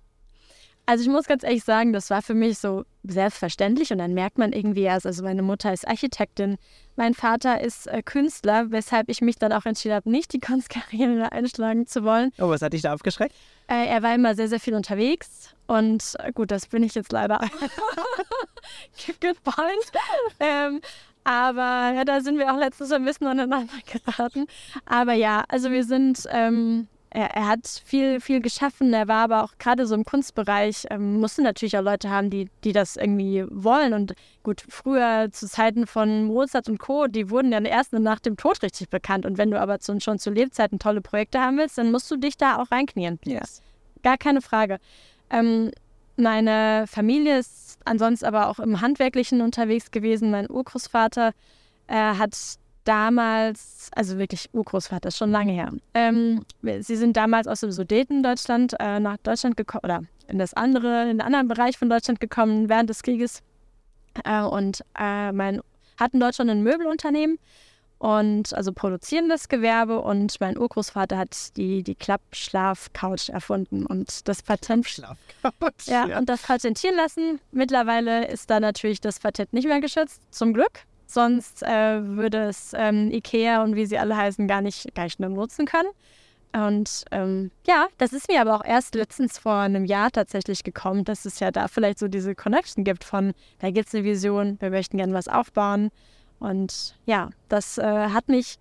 [0.86, 4.36] Also ich muss ganz ehrlich sagen, das war für mich so selbstverständlich und dann merkt
[4.36, 6.58] man irgendwie erst, also meine Mutter ist Architektin,
[6.96, 11.32] mein Vater ist äh, Künstler, weshalb ich mich dann auch entschieden habe, nicht die Kunstkarriere
[11.32, 12.32] einschlagen zu wollen.
[12.38, 13.34] Oh, was hat dich da aufgeschreckt?
[13.66, 17.12] Äh, er war immer sehr, sehr viel unterwegs und äh, gut, das bin ich jetzt
[17.12, 17.40] leider.
[19.20, 19.92] Good point.
[20.40, 20.80] Ähm,
[21.24, 24.46] aber ja, da sind wir auch letztes Mal ein bisschen aneinander geraten.
[24.84, 28.92] Aber ja, also wir sind, ähm, er, er, hat viel, viel geschaffen.
[28.92, 32.50] Er war aber auch gerade so im Kunstbereich, ähm, musste natürlich auch Leute haben, die,
[32.64, 33.94] die das irgendwie wollen.
[33.94, 38.36] Und gut, früher zu Zeiten von Mozart und Co., die wurden ja erst nach dem
[38.36, 39.24] Tod richtig bekannt.
[39.26, 42.16] Und wenn du aber zu, schon zu Lebzeiten tolle Projekte haben willst, dann musst du
[42.16, 43.20] dich da auch reinknien.
[43.24, 43.62] Yes.
[44.02, 44.78] Gar keine Frage.
[45.30, 45.70] Ähm,
[46.16, 50.32] meine Familie ist ansonsten aber auch im Handwerklichen unterwegs gewesen.
[50.32, 51.32] Mein Urgroßvater
[51.86, 52.34] äh, hat
[52.84, 55.72] damals, also wirklich Urgroßvater, schon lange her.
[55.94, 61.02] Ähm, sie sind damals aus dem Sudetendeutschland äh, nach Deutschland gekommen oder in das andere,
[61.02, 63.42] in den anderen Bereich von Deutschland gekommen während des Krieges
[64.24, 65.60] äh, und äh, mein,
[65.98, 67.38] hatten dort schon ein Möbelunternehmen
[67.98, 74.86] und also produzierendes Gewerbe und mein Urgroßvater hat die, die Klappschlaf-Couch erfunden und das Patent
[75.86, 77.40] ja, ja, und das patentieren lassen.
[77.50, 80.80] Mittlerweile ist da natürlich das Patent nicht mehr geschützt, zum Glück.
[81.06, 85.20] Sonst äh, würde es ähm, Ikea und wie sie alle heißen gar nicht, gar nicht
[85.20, 85.88] nutzen können.
[86.54, 91.04] Und ähm, ja, das ist mir aber auch erst letztens vor einem Jahr tatsächlich gekommen,
[91.04, 94.56] dass es ja da vielleicht so diese Connection gibt von, da gibt es eine Vision,
[94.60, 95.90] wir möchten gerne was aufbauen.
[96.38, 98.58] Und ja, das äh, hat mich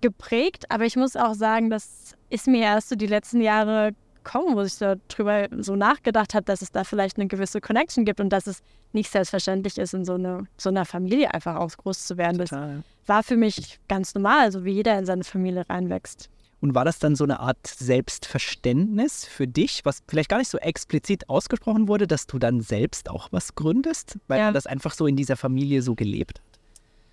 [0.00, 3.92] geprägt, aber ich muss auch sagen, das ist mir erst so die letzten Jahre
[4.26, 8.20] gekommen, wo ich darüber so nachgedacht habe, dass es da vielleicht eine gewisse Connection gibt
[8.20, 8.62] und dass es
[8.92, 12.38] nicht selbstverständlich ist, in so, eine, so einer Familie einfach auch groß zu werden.
[12.38, 12.82] Total.
[13.00, 16.28] Das war für mich ganz normal, so wie jeder in seine Familie reinwächst.
[16.60, 20.58] Und war das dann so eine Art Selbstverständnis für dich, was vielleicht gar nicht so
[20.58, 24.52] explizit ausgesprochen wurde, dass du dann selbst auch was gründest, weil Ja.
[24.52, 26.55] das einfach so in dieser Familie so gelebt hat?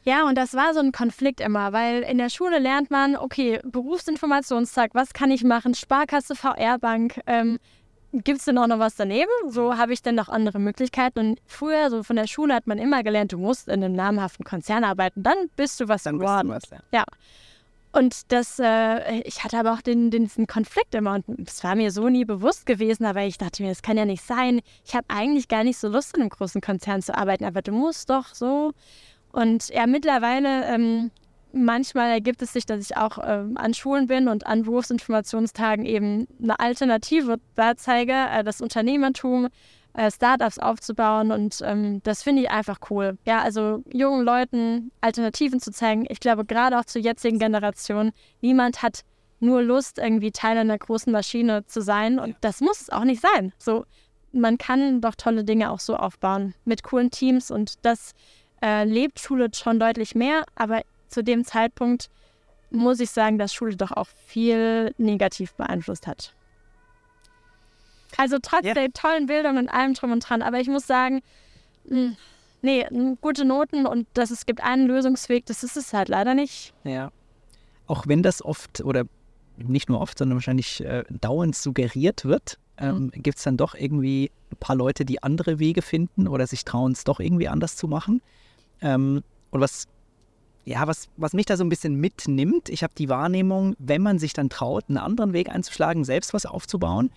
[0.05, 3.59] Ja, und das war so ein Konflikt immer, weil in der Schule lernt man, okay,
[3.63, 5.73] Berufsinformationstag, was kann ich machen?
[5.75, 7.57] Sparkasse, VR-Bank, ähm,
[8.11, 9.31] gibt es denn auch noch was daneben?
[9.47, 11.19] So habe ich dann noch andere Möglichkeiten.
[11.19, 14.45] Und früher, so von der Schule, hat man immer gelernt, du musst in einem namhaften
[14.45, 16.49] Konzern arbeiten, dann bist du was Dann bist geworden.
[16.49, 16.79] du was, ja.
[16.91, 17.03] Ja.
[17.93, 21.75] Und das, äh, ich hatte aber auch den, den, diesen Konflikt immer und es war
[21.75, 24.61] mir so nie bewusst gewesen, aber ich dachte mir, das kann ja nicht sein.
[24.83, 27.71] Ich habe eigentlich gar nicht so Lust, in einem großen Konzern zu arbeiten, aber du
[27.71, 28.73] musst doch so.
[29.33, 31.11] Und ja, mittlerweile, ähm,
[31.51, 36.27] manchmal ergibt es sich, dass ich auch ähm, an Schulen bin und an Berufsinformationstagen eben
[36.41, 39.49] eine Alternative da zeige, äh, das Unternehmertum,
[39.93, 43.17] äh, Startups aufzubauen und ähm, das finde ich einfach cool.
[43.25, 46.05] Ja, also jungen Leuten Alternativen zu zeigen.
[46.09, 49.01] Ich glaube, gerade auch zur jetzigen Generation, niemand hat
[49.39, 53.21] nur Lust, irgendwie Teil einer großen Maschine zu sein und das muss es auch nicht
[53.21, 53.51] sein.
[53.57, 53.85] So,
[54.31, 58.13] man kann doch tolle Dinge auch so aufbauen mit coolen Teams und das
[58.63, 62.09] äh, lebt Schule schon deutlich mehr, aber zu dem Zeitpunkt
[62.71, 66.33] muss ich sagen, dass Schule doch auch viel negativ beeinflusst hat.
[68.17, 68.73] Also trotz Ja.
[68.73, 71.21] der tollen Bildung und allem drum und dran, aber ich muss sagen,
[71.85, 72.13] mh,
[72.61, 72.85] nee,
[73.21, 76.73] gute Noten und dass es gibt einen Lösungsweg, das ist es halt leider nicht.
[76.83, 77.11] Ja.
[77.87, 79.03] Auch wenn das oft oder
[79.57, 84.31] nicht nur oft, sondern wahrscheinlich äh, dauernd suggeriert wird, ähm, gibt es dann doch irgendwie
[84.51, 87.87] ein paar Leute, die andere Wege finden oder sich trauen, es doch irgendwie anders zu
[87.87, 88.21] machen.
[88.83, 89.87] Ähm, und was,
[90.65, 94.19] ja, was, was mich da so ein bisschen mitnimmt, ich habe die Wahrnehmung, wenn man
[94.19, 97.09] sich dann traut, einen anderen Weg einzuschlagen, selbst was aufzubauen,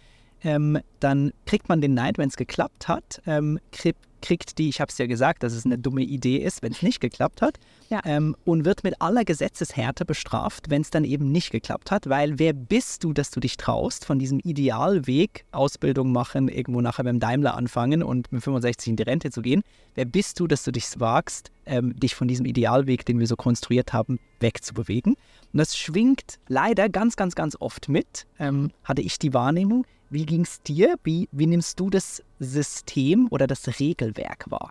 [0.43, 4.81] ähm, dann kriegt man den Neid, wenn es geklappt hat, ähm, kriegt, kriegt die, ich
[4.81, 7.59] habe es ja gesagt, dass es eine dumme Idee ist, wenn es nicht geklappt hat,
[7.91, 8.01] Ja.
[8.05, 12.39] ähm, und wird mit aller Gesetzeshärte bestraft, wenn es dann eben nicht geklappt hat, weil
[12.39, 17.21] wer bist du, dass du dich traust, von diesem Idealweg, Ausbildung machen, irgendwo nachher beim
[17.21, 19.63] Daimler anfangen und mit 65 in die Rente zu gehen,
[19.95, 23.37] wer bist du, dass du dich wagst, ähm, dich von diesem Idealweg, den wir so
[23.37, 25.13] konstruiert haben, wegzubewegen?
[25.53, 29.85] Und das schwingt leider ganz, ganz, ganz oft mit, ähm, hatte ich die Wahrnehmung.
[30.11, 30.97] Wie ging es dir?
[31.05, 34.71] Wie, wie nimmst du das System oder das Regelwerk wahr?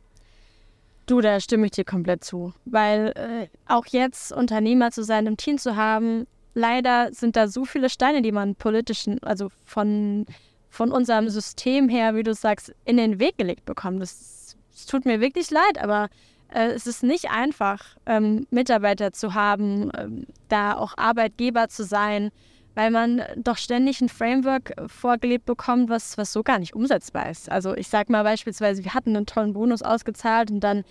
[1.05, 2.53] Du, da stimme ich dir komplett zu.
[2.65, 7.65] Weil äh, auch jetzt Unternehmer zu sein, im Team zu haben, leider sind da so
[7.65, 10.25] viele Steine, die man politischen, also von,
[10.69, 14.01] von unserem System her, wie du sagst, in den Weg gelegt bekommt.
[14.01, 14.55] Das
[14.87, 16.09] tut mir wirklich leid, aber
[16.49, 22.31] äh, es ist nicht einfach, ähm, Mitarbeiter zu haben, ähm, da auch Arbeitgeber zu sein,
[22.75, 27.49] weil man doch ständig ein Framework vorgelebt bekommt, was, was so gar nicht umsetzbar ist.
[27.49, 30.83] Also ich sag mal beispielsweise, wir hatten einen tollen Bonus ausgezahlt und dann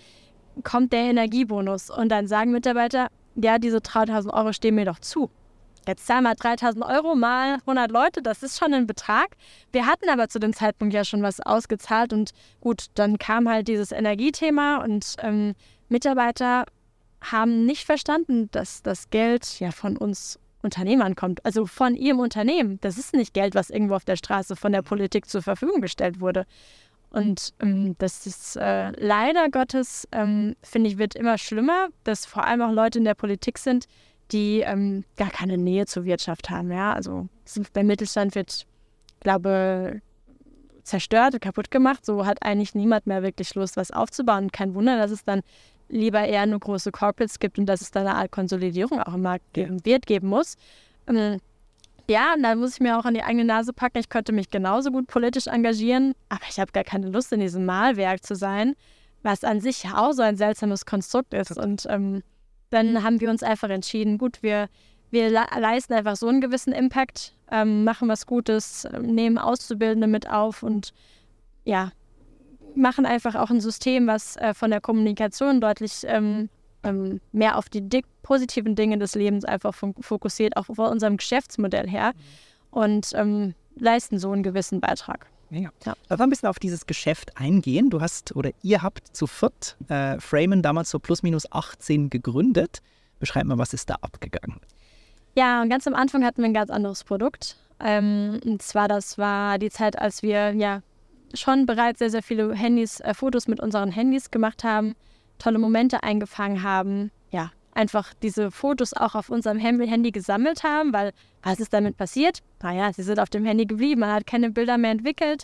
[0.63, 5.29] kommt der Energiebonus und dann sagen Mitarbeiter, ja, diese 3000 Euro stehen mir doch zu.
[5.87, 9.35] jetzt zahl mal 3000 Euro mal 100 Leute, das ist schon ein Betrag.
[9.71, 13.67] Wir hatten aber zu dem Zeitpunkt ja schon was ausgezahlt und gut, dann kam halt
[13.67, 15.53] dieses Energiethema und ähm,
[15.89, 16.65] Mitarbeiter
[17.21, 22.79] haben nicht verstanden, dass das Geld ja von uns Unternehmern kommt, also von ihrem Unternehmen.
[22.81, 26.19] Das ist nicht Geld, was irgendwo auf der Straße von der Politik zur Verfügung gestellt
[26.19, 26.45] wurde.
[27.09, 32.43] Und ähm, das ist äh, leider Gottes, ähm, finde ich, wird immer schlimmer, dass vor
[32.43, 33.85] allem auch Leute in der Politik sind,
[34.31, 36.71] die ähm, gar keine Nähe zur Wirtschaft haben.
[36.71, 36.93] Ja?
[36.93, 37.29] Also
[37.73, 38.65] der Mittelstand wird,
[39.21, 40.01] glaube
[40.83, 42.05] zerstört, kaputt gemacht.
[42.05, 44.51] So hat eigentlich niemand mehr wirklich Lust, was aufzubauen.
[44.51, 45.41] Kein Wunder, dass es dann
[45.89, 49.21] lieber eher nur große Corporates gibt und dass es da eine Art Konsolidierung auch im
[49.21, 50.55] Markt geben wird, geben muss.
[51.07, 51.39] Ähm,
[52.09, 53.97] ja, und dann muss ich mir auch an die eigene Nase packen.
[53.97, 57.65] Ich könnte mich genauso gut politisch engagieren, aber ich habe gar keine Lust, in diesem
[57.65, 58.75] Malwerk zu sein,
[59.23, 61.57] was an sich ja auch so ein seltsames Konstrukt ist.
[61.57, 62.21] Und ähm,
[62.69, 63.03] dann mhm.
[63.03, 64.69] haben wir uns einfach entschieden, gut, wir,
[65.09, 70.61] wir leisten einfach so einen gewissen Impact, ähm, machen was Gutes, nehmen Auszubildende mit auf
[70.61, 70.93] und
[71.63, 71.91] ja,
[72.75, 76.49] machen einfach auch ein System, was äh, von der Kommunikation deutlich ähm,
[76.83, 77.81] ähm, mehr auf die
[78.23, 82.13] positiven Dinge des Lebens einfach fokussiert, auch von unserem Geschäftsmodell her
[82.71, 85.27] und ähm, leisten so einen gewissen Beitrag.
[85.49, 85.69] Ja.
[85.85, 85.93] ja.
[86.09, 87.89] Lass ein bisschen auf dieses Geschäft eingehen.
[87.89, 92.81] Du hast oder ihr habt zu viert äh, Framen damals so plus minus 18 gegründet.
[93.19, 94.59] Beschreib mal, was ist da abgegangen?
[95.35, 97.57] Ja, und ganz am Anfang hatten wir ein ganz anderes Produkt.
[97.79, 100.81] Ähm, und zwar, das war die Zeit, als wir ja
[101.35, 104.95] schon bereits sehr, sehr viele Handys, äh, Fotos mit unseren Handys gemacht haben,
[105.37, 111.11] tolle Momente eingefangen haben, ja, einfach diese Fotos auch auf unserem Handy gesammelt haben, weil
[111.43, 112.39] was ist damit passiert?
[112.63, 115.43] Naja, sie sind auf dem Handy geblieben, man hat keine Bilder mehr entwickelt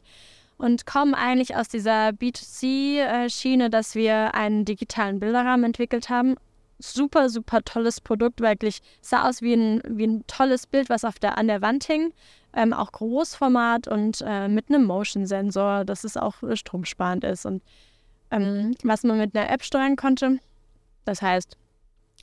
[0.58, 6.36] und kommen eigentlich aus dieser B2C-Schiene, dass wir einen digitalen Bilderrahmen entwickelt haben.
[6.80, 11.20] Super, super tolles Produkt, wirklich sah aus wie ein, wie ein tolles Bild, was auf
[11.20, 12.14] der, an der Wand hing.
[12.54, 17.62] Ähm, auch Großformat und äh, mit einem Motion-Sensor, dass es auch stromsparend ist und
[18.30, 20.40] ähm, was man mit einer App steuern konnte.
[21.06, 21.58] Das heißt,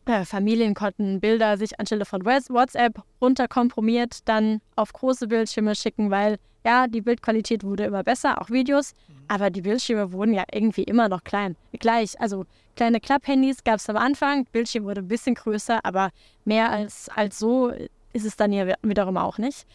[0.07, 6.39] äh, Familien konnten Bilder sich anstelle von WhatsApp runterkomprimiert dann auf große Bildschirme schicken, weil
[6.65, 9.15] ja, die Bildqualität wurde immer besser, auch Videos, mhm.
[9.29, 11.57] aber die Bildschirme wurden ja irgendwie immer noch klein.
[11.79, 16.11] Gleich, also kleine Klapphandys gab es am Anfang, Bildschirm wurde ein bisschen größer, aber
[16.45, 17.71] mehr als, als so
[18.13, 19.67] ist es dann ja wiederum auch nicht.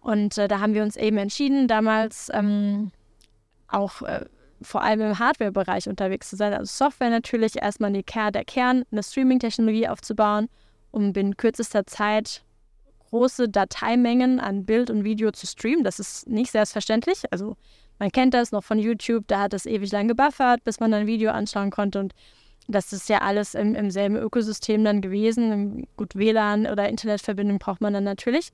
[0.00, 2.92] Und äh, da haben wir uns eben entschieden, damals ähm,
[3.68, 4.24] auch äh,
[4.62, 6.52] vor allem im Hardware-Bereich unterwegs zu sein.
[6.52, 10.48] Also Software natürlich erstmal die Ker der Kern, eine Streaming-Technologie aufzubauen,
[10.90, 12.42] um in kürzester Zeit
[13.10, 15.84] große Dateimengen an Bild und Video zu streamen.
[15.84, 17.22] Das ist nicht selbstverständlich.
[17.30, 17.56] Also
[17.98, 21.06] man kennt das noch von YouTube, da hat es ewig lang gebuffert, bis man ein
[21.06, 22.00] Video anschauen konnte.
[22.00, 22.14] Und
[22.68, 25.86] das ist ja alles im, im selben Ökosystem dann gewesen.
[25.96, 28.50] Gut, WLAN oder Internetverbindung braucht man dann natürlich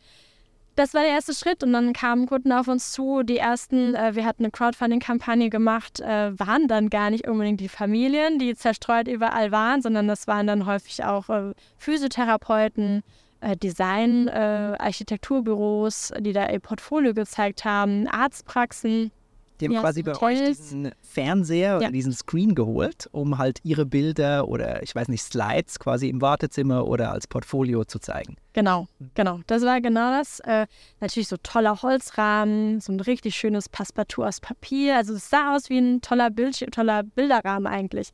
[0.76, 3.22] das war der erste Schritt und dann kamen Kunden auf uns zu.
[3.22, 7.68] Die ersten, äh, wir hatten eine Crowdfunding-Kampagne gemacht, äh, waren dann gar nicht unbedingt die
[7.68, 13.02] Familien, die zerstreut überall waren, sondern das waren dann häufig auch äh, Physiotherapeuten,
[13.40, 19.12] äh, Design, äh, Architekturbüros, die da ihr Portfolio gezeigt haben, Arztpraxen.
[19.60, 21.90] Die haben ja, quasi bei euch diesen Fernseher oder ja.
[21.92, 26.86] diesen Screen geholt, um halt ihre Bilder oder ich weiß nicht, Slides quasi im Wartezimmer
[26.86, 28.36] oder als Portfolio zu zeigen.
[28.52, 29.40] Genau, genau.
[29.46, 30.40] Das war genau das.
[30.40, 30.66] Äh,
[31.00, 34.96] natürlich so toller Holzrahmen, so ein richtig schönes Passepartout aus Papier.
[34.96, 38.10] Also es sah aus wie ein toller, Bildschirm, toller Bilderrahmen eigentlich.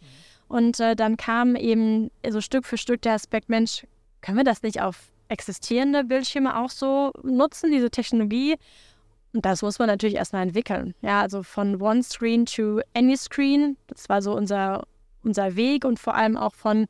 [0.49, 3.87] Und äh, dann kam eben so Stück für Stück der Aspekt, Mensch,
[4.21, 8.57] können wir das nicht auf existierende Bildschirme auch so nutzen, diese Technologie?
[9.33, 10.95] Und das muss man natürlich erstmal entwickeln.
[11.03, 14.87] Ja, also von One Screen to Any Screen, das war so unser,
[15.23, 16.87] unser Weg und vor allem auch von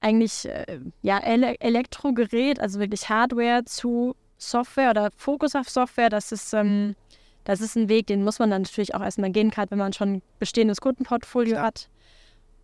[0.00, 6.32] eigentlich äh, ja, Ele Elektrogerät, also wirklich Hardware zu Software oder Fokus auf Software, das
[6.32, 6.94] ist, ähm,
[7.44, 9.92] das ist ein Weg, den muss man dann natürlich auch erstmal gehen, gerade wenn man
[9.92, 11.62] schon ein bestehendes Kundenportfolio ja.
[11.62, 11.88] hat.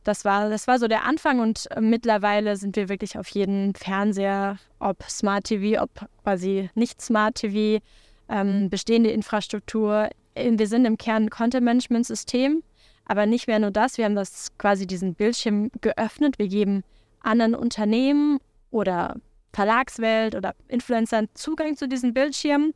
[0.04, 3.74] Das war, das war so der Anfang und äh, mittlerweile sind wir wirklich auf jeden
[3.74, 5.90] Fernseher, ob Smart TV, ob
[6.22, 7.82] quasi nicht Smart TV,
[8.30, 8.70] ähm, mhm.
[8.70, 10.08] bestehende Infrastruktur.
[10.34, 12.62] Äh, wir sind im Kern ein Content-Management-System,
[13.04, 13.98] aber nicht mehr nur das.
[13.98, 16.38] Wir haben das quasi diesen Bildschirm geöffnet.
[16.38, 16.82] Wir geben
[17.20, 18.38] anderen Unternehmen
[18.70, 19.16] oder
[19.52, 22.72] Verlagswelt oder Influencern Zugang zu diesen Bildschirmen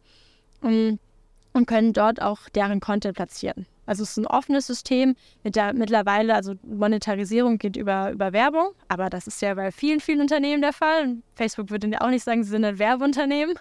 [0.60, 0.98] und,
[1.52, 3.66] und können dort auch deren Content platzieren.
[3.86, 8.70] Also es ist ein offenes System mit der mittlerweile, also Monetarisierung geht über, über Werbung,
[8.88, 11.18] aber das ist ja bei vielen, vielen Unternehmen der Fall.
[11.34, 13.54] Facebook würde ja auch nicht sagen, sie sind ein Werbeunternehmen.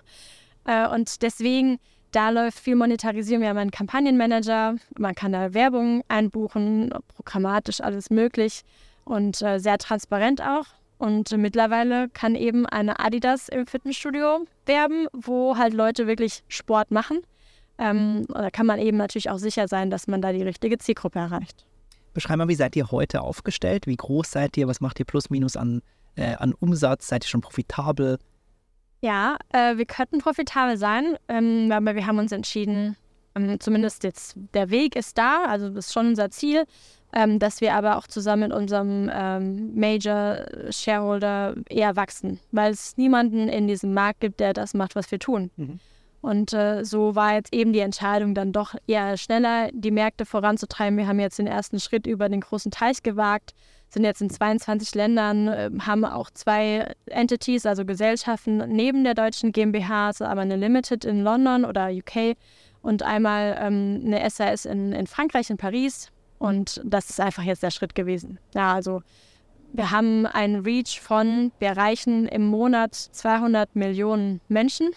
[0.65, 1.79] Äh, und deswegen,
[2.11, 3.41] da läuft viel Monetarisierung.
[3.41, 8.63] Wir haben einen Kampagnenmanager, man kann da Werbung einbuchen, programmatisch alles möglich
[9.05, 10.65] und äh, sehr transparent auch.
[10.97, 17.19] Und mittlerweile kann eben eine Adidas im Fitnessstudio werben, wo halt Leute wirklich Sport machen.
[17.77, 21.19] Ähm, da kann man eben natürlich auch sicher sein, dass man da die richtige Zielgruppe
[21.19, 21.65] erreicht.
[22.13, 23.87] Beschreib mal, wie seid ihr heute aufgestellt?
[23.87, 24.67] Wie groß seid ihr?
[24.67, 25.81] Was macht ihr plus minus an,
[26.15, 27.07] äh, an Umsatz?
[27.07, 28.19] Seid ihr schon profitabel?
[29.03, 32.95] Ja, äh, wir könnten profitabel sein, ähm, aber wir haben uns entschieden,
[33.35, 36.63] ähm, zumindest jetzt der Weg ist da, also das ist schon unser Ziel,
[37.11, 42.95] ähm, dass wir aber auch zusammen mit unserem ähm, Major Shareholder eher wachsen, weil es
[42.95, 45.51] niemanden in diesem Markt gibt, der das macht, was wir tun.
[45.57, 45.81] Mhm.
[46.21, 50.97] Und äh, so war jetzt eben die Entscheidung, dann doch eher schneller die Märkte voranzutreiben.
[50.97, 53.53] Wir haben jetzt den ersten Schritt über den großen Teich gewagt,
[53.93, 59.51] sind jetzt in 22 Ländern, äh, haben auch zwei Entities, also Gesellschaften neben der deutschen
[59.51, 62.35] GmbH, also aber eine Limited in London oder UK
[62.81, 66.09] und einmal ähm, eine SAS in, in Frankreich, in Paris.
[66.39, 68.37] Und das ist einfach jetzt der Schritt gewesen.
[68.53, 69.01] Ja, also
[69.71, 74.89] wir haben einen Reach von, wir erreichen im Monat 200 Millionen Menschen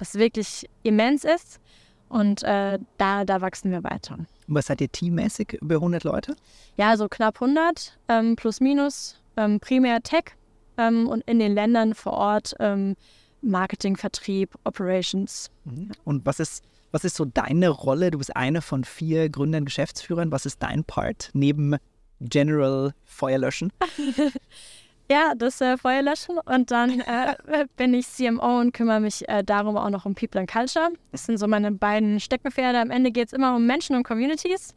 [0.00, 1.60] was wirklich immens ist.
[2.08, 4.18] Und äh, da, da wachsen wir weiter.
[4.52, 6.34] Was seid ihr teammäßig über 100 Leute?
[6.76, 10.24] Ja, so knapp 100, ähm, plus minus, ähm, primär Tech
[10.76, 12.96] ähm, und in den Ländern vor Ort ähm,
[13.42, 15.50] Marketing, Vertrieb, Operations.
[15.64, 15.92] Mhm.
[16.02, 18.10] Und was ist, was ist so deine Rolle?
[18.10, 20.32] Du bist eine von vier Gründern, Geschäftsführern.
[20.32, 21.76] Was ist dein Part neben
[22.20, 23.72] General Feuerlöschen?
[25.10, 27.34] Ja, das äh, Feuer löschen und dann äh,
[27.76, 30.90] bin ich CMO und kümmere mich äh, darum auch noch um People and Culture.
[31.10, 32.78] Das sind so meine beiden Steckenpferde.
[32.78, 34.72] Am Ende geht es immer um Menschen und Communities,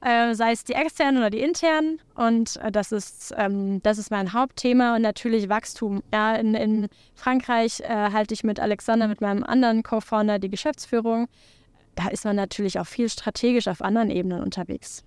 [0.00, 2.00] äh, sei es die externen oder die internen.
[2.16, 6.02] Und äh, das, ist, ähm, das ist mein Hauptthema und natürlich Wachstum.
[6.12, 11.28] Ja, in, in Frankreich äh, halte ich mit Alexander, mit meinem anderen Co-Founder, die Geschäftsführung.
[11.94, 15.04] Da ist man natürlich auch viel strategisch auf anderen Ebenen unterwegs.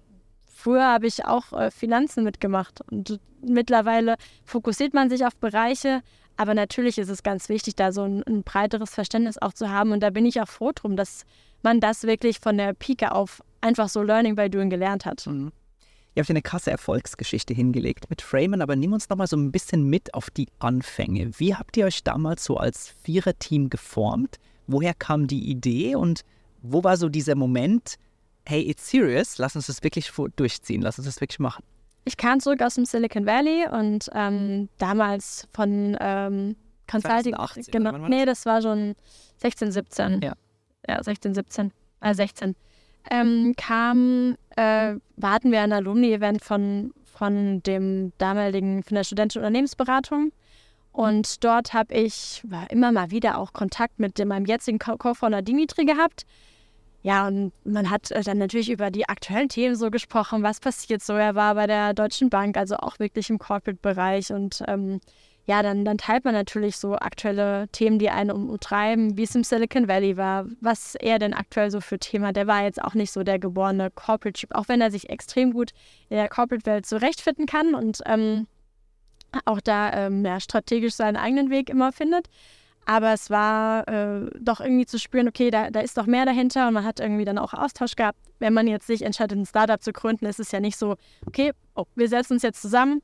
[0.59, 6.01] Früher habe ich auch äh, Finanzen mitgemacht und mittlerweile fokussiert man sich auf Bereiche,
[6.35, 9.93] aber natürlich ist es ganz wichtig, da so ein, ein, breiteres Verständnis auch zu haben
[9.93, 11.23] und da bin ich auch froh drum, dass
[11.63, 15.25] man das wirklich von der Pike auf einfach so Learning by Doing gelernt hat.
[15.27, 15.53] Mhm.
[16.13, 19.53] Ihr habt eine krasse Erfolgsgeschichte hingelegt mit Framen, aber nimm uns noch mal so ein
[19.53, 21.31] bisschen mit auf die Anfänge.
[21.37, 24.39] Wie habt ihr euch damals so als Viererteam geformt?
[24.67, 26.25] Woher kam die Idee und
[26.61, 27.95] wo war so dieser Moment,
[28.49, 31.63] hey, it's serious, lass uns das wirklich durchziehen, lass uns das wirklich machen.
[32.05, 36.55] Ich kam zurück aus dem Silicon Valley und ähm, damals von ähm,
[36.89, 37.35] Consulting.
[37.35, 38.95] 2018, genau, nee, das war schon
[39.37, 40.21] 16, 17.
[40.23, 40.33] Ja.
[40.87, 42.55] Ja, 16, 17, äh, 16.
[43.11, 50.31] Ähm, kam, äh, warten wir ein Alumni-Event von, von dem damaligen, von der studentischen Unternehmensberatung.
[50.91, 56.25] Und dort habe ich immer mal wieder auch Kontakt mit meinem jetzigen Co-Founder Dimitri gehabt.
[57.01, 61.01] Ja, und man hat äh, dann natürlich über die aktuellen Themen so gesprochen, was passiert
[61.01, 61.13] so.
[61.13, 64.33] Er war bei der Deutschen Bank, also auch wirklich im Corporate-Bereich.
[64.33, 64.99] Und ähm,
[65.45, 69.45] ja, dann, dann teilt man natürlich so aktuelle Themen, die einen umtreiben, wie es im
[69.45, 72.33] Silicon Valley war, was er denn aktuell so für Thema.
[72.33, 75.71] Der war jetzt auch nicht so der geborene Corporate-Typ, auch wenn er sich extrem gut
[76.09, 78.45] in der Corporate-Welt zurechtfinden kann und ähm,
[79.45, 82.27] auch da ähm, ja, strategisch seinen eigenen Weg immer findet.
[82.89, 86.67] Aber es war äh, doch irgendwie zu spüren, okay, da, da ist doch mehr dahinter
[86.67, 88.17] und man hat irgendwie dann auch Austausch gehabt.
[88.39, 90.95] Wenn man jetzt sich entscheidet, ein Startup zu gründen, ist es ja nicht so,
[91.27, 93.03] okay, oh, wir setzen uns jetzt zusammen,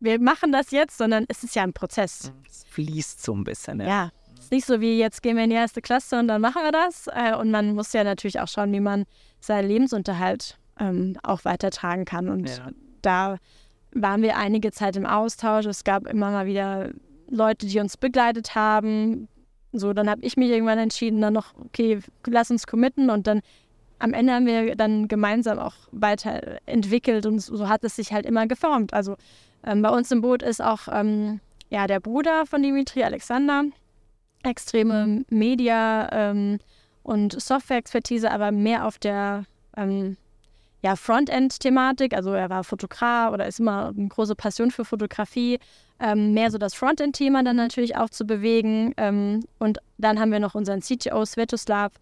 [0.00, 2.32] wir machen das jetzt, sondern es ist ja ein Prozess.
[2.44, 3.86] Es fließt so ein bisschen, ja.
[3.86, 6.40] Ja, es ist nicht so wie jetzt gehen wir in die erste Klasse und dann
[6.40, 7.06] machen wir das.
[7.06, 9.04] Äh, und man muss ja natürlich auch schauen, wie man
[9.38, 12.28] seinen Lebensunterhalt ähm, auch weitertragen kann.
[12.28, 12.70] Und ja.
[13.02, 13.36] da
[13.92, 15.66] waren wir einige Zeit im Austausch.
[15.66, 16.90] Es gab immer mal wieder
[17.30, 19.28] Leute, die uns begleitet haben.
[19.72, 23.40] So, dann habe ich mich irgendwann entschieden, dann noch, okay, lass uns committen und dann
[24.00, 28.46] am Ende haben wir dann gemeinsam auch weiterentwickelt und so hat es sich halt immer
[28.46, 28.94] geformt.
[28.94, 29.16] Also
[29.64, 33.64] ähm, bei uns im Boot ist auch ähm, ja, der Bruder von Dimitri, Alexander,
[34.42, 35.26] extreme mhm.
[35.28, 36.58] Media- ähm,
[37.02, 39.44] und Software-Expertise, aber mehr auf der
[39.76, 40.16] ähm,
[40.82, 42.14] ja, Frontend-Thematik.
[42.14, 45.58] Also er war Fotograf oder ist immer eine große Passion für Fotografie.
[46.00, 48.94] Ähm, mehr so das Frontend-Thema dann natürlich auch zu bewegen.
[48.96, 51.92] Ähm, und dann haben wir noch unseren CTO Svetoslav,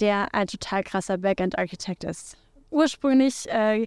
[0.00, 2.36] der ein total krasser Backend-Architekt ist.
[2.70, 3.86] Ursprünglich äh,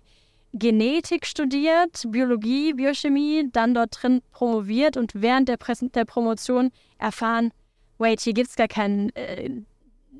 [0.54, 7.52] Genetik studiert, Biologie, Biochemie, dann dort drin promoviert und während der, Präsent der Promotion erfahren,
[8.00, 9.50] wait, hier gibt es gar kein äh,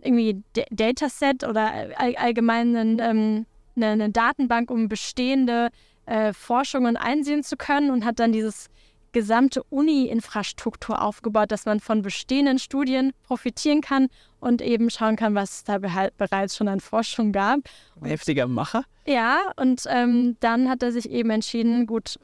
[0.02, 3.46] irgendwie Dataset oder all allgemeinen ähm,
[3.76, 5.70] eine, eine Datenbank, um bestehende
[6.06, 8.70] äh, Forschungen einsehen zu können und hat dann dieses
[9.12, 14.08] gesamte Uni-Infrastruktur aufgebaut, dass man von bestehenden Studien profitieren kann
[14.40, 17.60] und eben schauen kann, was es da bereits schon an Forschung gab.
[18.02, 18.84] Heftiger Macher.
[19.06, 22.20] Ja, und ähm, dann hat er sich eben entschieden, gut,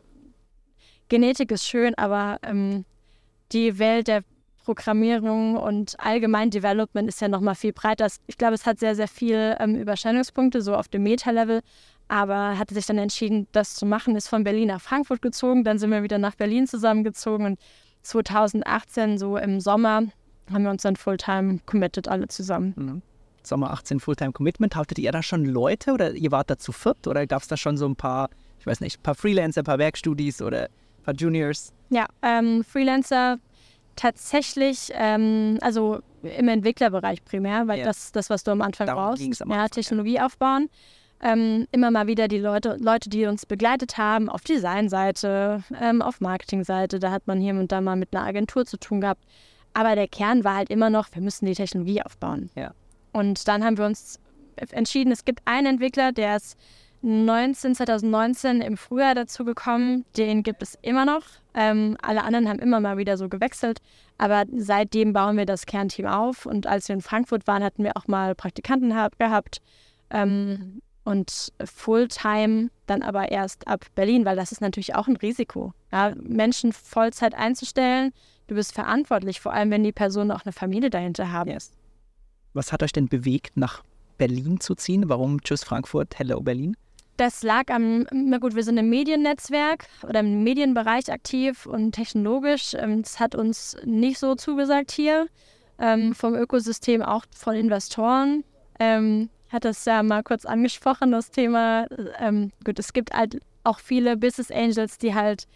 [1.10, 2.86] Genetik ist schön, aber ähm,
[3.52, 4.24] die Welt der
[4.66, 8.08] Programmierung und allgemein Development ist ja nochmal viel breiter.
[8.28, 11.62] Ich glaube, es hat sehr, sehr viele ähm, Überschneidungspunkte, so auf dem Meta-Level.
[12.08, 15.64] Aber hatte sich dann entschieden, das zu machen, ist von Berlin nach Frankfurt gezogen.
[15.64, 17.60] Dann sind wir wieder nach Berlin zusammengezogen und
[18.04, 20.04] 2018, so im Sommer,
[20.52, 22.74] haben wir uns dann Fulltime committed, alle zusammen.
[22.78, 23.02] Mhm.
[23.44, 24.76] Sommer 18 Fulltime Commitment.
[24.76, 27.58] Hattet ihr da schon Leute oder ihr wart da zu viert oder gab es da
[27.58, 28.30] schon so ein paar,
[28.60, 31.74] ich weiß nicht, ein paar Freelancer, ein paar Werkstudis oder ein paar Juniors?
[31.90, 33.40] Ja, ähm, Freelancer
[33.96, 37.86] tatsächlich, ähm, also im Entwicklerbereich primär, weil ja.
[37.86, 39.42] das das, was du am Anfang Darum brauchst.
[39.42, 40.26] Am ja, Technologie ja.
[40.26, 40.70] aufbauen.
[41.22, 46.22] Ähm, immer mal wieder die Leute, Leute, die uns begleitet haben, auf Designseite, ähm, auf
[46.22, 47.00] Marketingseite.
[47.00, 49.24] Da hat man hier und da mal mit einer Agentur zu tun gehabt.
[49.74, 52.50] Aber der Kern war halt immer noch, wir müssen die Technologie aufbauen.
[52.56, 52.72] Ja.
[53.14, 54.20] Und dann haben wir uns
[54.72, 56.58] entschieden, es gibt einen Entwickler, der ist
[57.02, 60.06] 19, 2019 im Frühjahr dazu gekommen.
[60.18, 61.22] Den gibt es immer noch.
[61.54, 63.80] Ähm, alle anderen haben immer mal wieder so gewechselt.
[64.18, 66.46] Aber seitdem bauen wir das Kernteam auf.
[66.46, 68.90] Und als wir in Frankfurt waren, hatten wir auch mal Praktikanten
[69.20, 69.62] gehabt.
[70.10, 75.74] Ähm, und Fulltime dann aber erst ab Berlin, weil das ist natürlich auch ein Risiko.
[75.90, 78.12] Ja, Menschen Vollzeit einzustellen,
[78.48, 81.50] du bist verantwortlich, vor allem wenn die Personen auch eine Familie dahinter haben.
[81.50, 81.72] Yes.
[82.54, 83.84] Was hat euch denn bewegt, nach
[84.18, 85.08] Berlin zu ziehen?
[85.08, 86.76] Warum Tschüss Frankfurt, Hello Berlin?
[87.16, 92.74] Das lag am, na gut, wir sind im Mediennetzwerk oder im Medienbereich aktiv und technologisch.
[92.74, 95.28] Ähm, das hat uns nicht so zugesagt hier.
[95.80, 98.44] Ähm, vom Ökosystem auch von Investoren.
[99.50, 101.88] Hat das ja mal kurz angesprochen, das Thema.
[102.20, 105.48] Ähm, gut, es gibt halt auch viele Business Angels, die halt,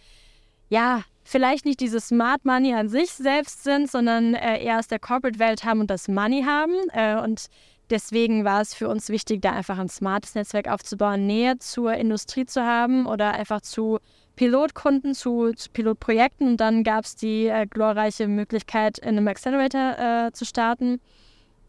[0.68, 4.98] ja, vielleicht nicht dieses Smart Money an sich selbst sind, sondern äh, eher aus der
[4.98, 6.74] Corporate-Welt haben und das Money haben.
[6.92, 7.48] Äh, und
[7.92, 12.46] Deswegen war es für uns wichtig, da einfach ein smartes Netzwerk aufzubauen, näher zur Industrie
[12.46, 13.98] zu haben oder einfach zu
[14.34, 16.48] Pilotkunden, zu, zu Pilotprojekten.
[16.48, 21.02] Und dann gab es die äh, glorreiche Möglichkeit, in einem Accelerator äh, zu starten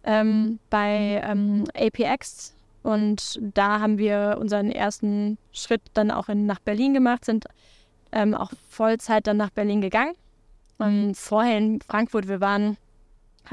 [0.04, 2.54] ähm, bei ähm, APX.
[2.84, 7.45] Und da haben wir unseren ersten Schritt dann auch in, nach Berlin gemacht, sind
[8.12, 10.14] ähm, auch Vollzeit dann nach Berlin gegangen.
[10.78, 12.78] Und vorher in Frankfurt, wir waren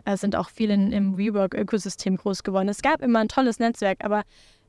[0.04, 2.68] äh, sind auch viele im WeWork-Ökosystem groß geworden.
[2.68, 4.22] Es gab immer ein tolles Netzwerk, aber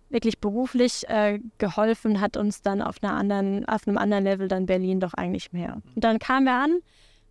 [0.10, 4.66] wirklich beruflich äh, geholfen hat uns dann auf, einer anderen, auf einem anderen Level dann
[4.66, 5.82] Berlin doch eigentlich mehr.
[5.96, 6.80] Und dann kamen wir an,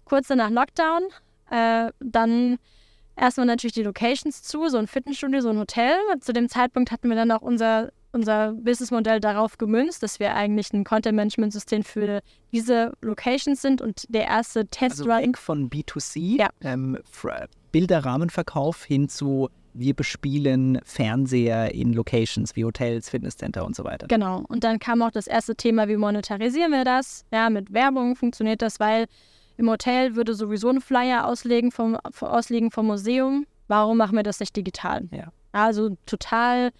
[0.04, 1.02] kurz nach Lockdown,
[1.50, 2.58] äh, dann
[3.16, 5.94] erstmal natürlich die Locations zu, so ein Fitnessstudio, so ein Hotel.
[6.20, 10.72] Zu dem Zeitpunkt hatten wir dann auch unser, unser Businessmodell darauf gemünzt, dass wir eigentlich
[10.72, 12.20] ein Content-Management-System für
[12.52, 16.50] diese Locations sind und der erste Test also Weg von B2C, ja.
[16.62, 16.98] ähm,
[17.72, 24.06] Bilderrahmenverkauf hin zu wir bespielen Fernseher in Locations wie Hotels, Fitnesscenter und so weiter.
[24.08, 24.44] Genau.
[24.48, 27.24] Und dann kam auch das erste Thema, wie monetarisieren wir das?
[27.32, 29.06] Ja, mit Werbung funktioniert das, weil
[29.60, 33.46] im Hotel würde sowieso ein Flyer auslegen vom, auslegen vom Museum.
[33.68, 35.06] Warum machen wir das nicht digital?
[35.12, 35.32] Ja.
[35.52, 36.70] Also total,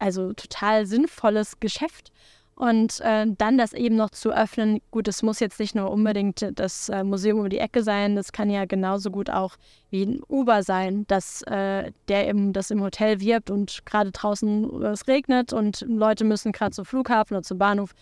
[0.00, 2.12] also total sinnvolles Geschäft.
[2.56, 6.44] Und äh, dann das eben noch zu öffnen, gut, es muss jetzt nicht nur unbedingt
[6.56, 9.54] das äh, Museum um die Ecke sein, das kann ja genauso gut auch
[9.90, 14.82] wie ein Uber sein, dass äh, der eben das im Hotel wirbt und gerade draußen
[14.82, 17.94] es regnet und Leute müssen gerade zum Flughafen oder zum Bahnhof.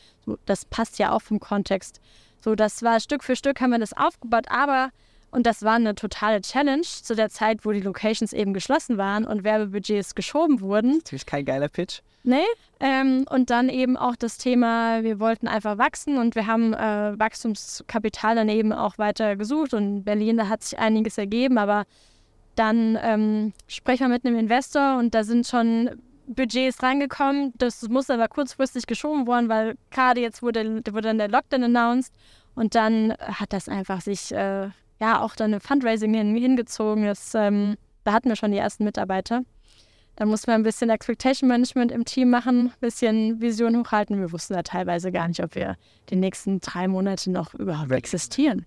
[0.46, 2.00] Das passt ja auch vom Kontext.
[2.46, 4.90] So, das war Stück für Stück haben wir das aufgebaut, aber
[5.32, 9.24] und das war eine totale Challenge zu der Zeit, wo die Locations eben geschlossen waren
[9.24, 10.98] und Werbebudgets geschoben wurden.
[10.98, 12.02] Natürlich kein geiler Pitch.
[12.22, 12.44] Nee.
[12.78, 17.18] Ähm, und dann eben auch das Thema, wir wollten einfach wachsen und wir haben äh,
[17.18, 19.74] Wachstumskapital dann eben auch weiter gesucht.
[19.74, 21.84] Und in Berlin, da hat sich einiges ergeben, aber
[22.54, 25.90] dann ähm, sprechen wir mit einem Investor und da sind schon
[26.26, 27.52] Budgets reingekommen.
[27.58, 32.12] Das muss aber kurzfristig geschoben worden, weil gerade jetzt wurde, wurde dann der Lockdown announced
[32.54, 34.70] und dann hat das einfach sich äh,
[35.00, 37.04] ja auch dann eine Fundraising hin, hingezogen.
[37.04, 39.42] Das, ähm, da hatten wir schon die ersten Mitarbeiter.
[40.16, 44.18] Da mussten wir ein bisschen Expectation Management im Team machen, ein bisschen Vision hochhalten.
[44.18, 45.76] Wir wussten da teilweise gar nicht, ob wir
[46.08, 48.64] die nächsten drei Monate noch überhaupt existieren.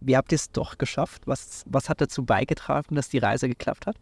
[0.00, 1.22] Wie habt ihr es doch geschafft?
[1.26, 3.96] Was, was hat dazu beigetragen, dass die Reise geklappt hat?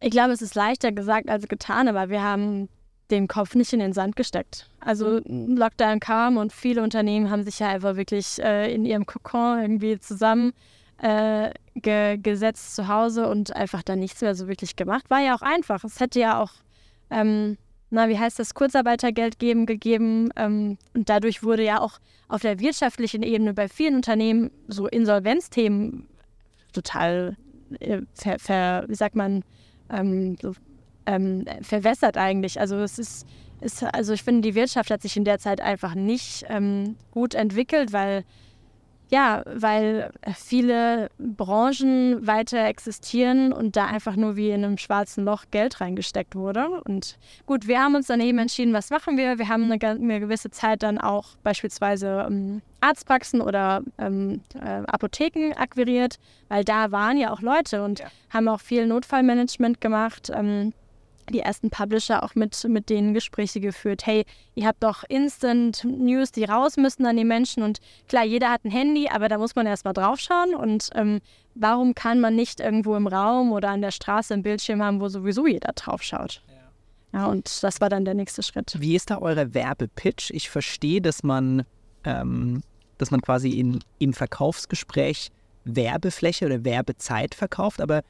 [0.00, 2.68] Ich glaube, es ist leichter gesagt als getan, aber wir haben
[3.10, 4.68] den Kopf nicht in den Sand gesteckt.
[4.80, 9.60] Also Lockdown kam und viele Unternehmen haben sich ja einfach wirklich äh, in ihrem Kokon
[9.60, 10.52] irgendwie zusammen
[10.98, 15.08] äh, ge gesetzt zu Hause und einfach dann nichts mehr so wirklich gemacht.
[15.08, 15.84] War ja auch einfach.
[15.84, 16.50] Es hätte ja auch,
[17.10, 17.56] ähm,
[17.90, 20.28] na, wie heißt das, Kurzarbeitergeld geben, gegeben.
[20.36, 26.06] Ähm, und dadurch wurde ja auch auf der wirtschaftlichen Ebene bei vielen Unternehmen so Insolvenzthemen
[26.72, 27.36] total
[27.80, 29.44] äh, ver, ver, wie sagt man,
[29.90, 30.54] ähm, so
[31.06, 32.60] ähm, verwässert eigentlich.
[32.60, 33.26] Also es ist
[33.60, 37.34] ist, also ich finde, die Wirtschaft hat sich in der Zeit einfach nicht ähm, gut
[37.34, 38.24] entwickelt, weil
[39.10, 45.44] ja, weil viele Branchen weiter existieren und da einfach nur wie in einem schwarzen Loch
[45.50, 46.68] Geld reingesteckt wurde.
[46.84, 49.38] Und gut, wir haben uns dann eben entschieden, was machen wir?
[49.38, 55.54] Wir haben eine, eine gewisse Zeit dann auch beispielsweise ähm, Arztpraxen oder ähm, äh, Apotheken
[55.56, 58.06] akquiriert, weil da waren ja auch Leute und ja.
[58.30, 60.30] haben auch viel Notfallmanagement gemacht.
[60.34, 60.74] Ähm,
[61.30, 64.06] die ersten Publisher auch mit, mit denen Gespräche geführt.
[64.06, 64.24] Hey,
[64.54, 67.62] ihr habt doch Instant News, die raus müssen an die Menschen.
[67.62, 70.54] Und klar, jeder hat ein Handy, aber da muss man erst mal draufschauen.
[70.54, 71.20] Und ähm,
[71.54, 75.08] warum kann man nicht irgendwo im Raum oder an der Straße ein Bildschirm haben, wo
[75.08, 76.42] sowieso jeder draufschaut?
[77.12, 77.20] Ja.
[77.20, 78.74] ja, und das war dann der nächste Schritt.
[78.78, 80.30] Wie ist da eure Werbepitch?
[80.30, 81.64] Ich verstehe, dass man,
[82.04, 82.62] ähm,
[82.98, 85.30] dass man quasi in, im Verkaufsgespräch
[85.64, 88.02] Werbefläche oder Werbezeit verkauft, aber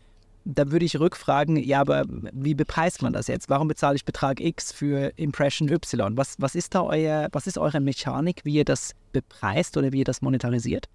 [0.50, 3.50] da würde ich rückfragen, ja, aber wie bepreist man das jetzt?
[3.50, 6.16] Warum bezahle ich Betrag X für Impression Y?
[6.16, 9.98] Was, was ist da euer, was ist eure Mechanik, wie ihr das bepreist oder wie
[9.98, 10.88] ihr das monetarisiert?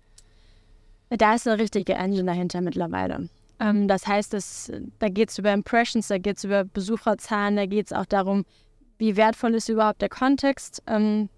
[1.10, 3.30] Da ist eine richtige Engine dahinter mittlerweile.
[3.60, 7.68] Ähm, das heißt, dass, da geht es über Impressions, da geht es über Besucherzahlen, da
[7.68, 8.46] geht es auch darum,
[8.98, 11.30] wie wertvoll ist überhaupt der Kontext, ähm,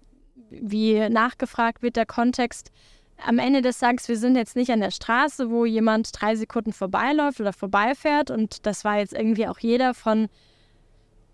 [0.48, 2.70] wie nachgefragt wird der Kontext
[3.24, 6.72] am Ende des Tages, wir sind jetzt nicht an der Straße, wo jemand drei Sekunden
[6.72, 8.30] vorbeiläuft oder vorbeifährt.
[8.30, 10.28] Und das war jetzt irgendwie auch jeder von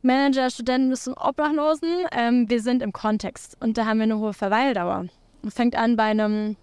[0.02, 2.06] Manager, Studenten bis zum Obdachlosen.
[2.12, 5.06] Ähm, wir sind im Kontext und da haben wir eine hohe Verweildauer.
[5.46, 6.56] Es fängt an bei einem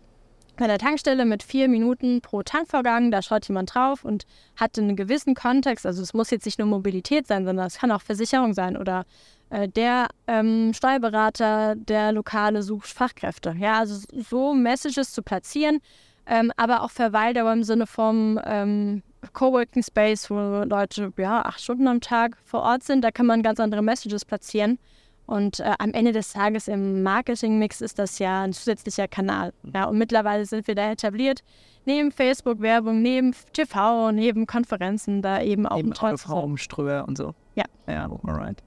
[0.59, 3.11] bei der Tankstelle mit vier Minuten pro Tankvorgang.
[3.11, 4.26] Da schaut jemand drauf und
[4.57, 5.86] hat einen gewissen Kontext.
[5.86, 9.05] Also es muss jetzt nicht nur Mobilität sein, sondern es kann auch Versicherung sein oder
[9.52, 13.56] der ähm, Steuerberater, der Lokale sucht Fachkräfte.
[13.58, 15.80] Ja, also so Messages zu platzieren,
[16.26, 19.02] ähm, aber auch Verweildauer im Sinne vom ähm,
[19.34, 23.04] Coworking Space, wo Leute ja acht Stunden am Tag vor Ort sind.
[23.04, 24.80] Da kann man ganz andere Messages platzieren.
[25.26, 29.54] Und äh, am Ende des Tages im Marketingmix ist das ja ein zusätzlicher Kanal.
[29.76, 31.43] Ja, und mittlerweile sind wir da etabliert,
[31.86, 37.36] neben Facebook-Werbung, neben TV, neben Konferenzen, da eben auch eben ein Umströer und so.
[37.54, 37.66] Ja.
[37.88, 38.64] Ja, alright.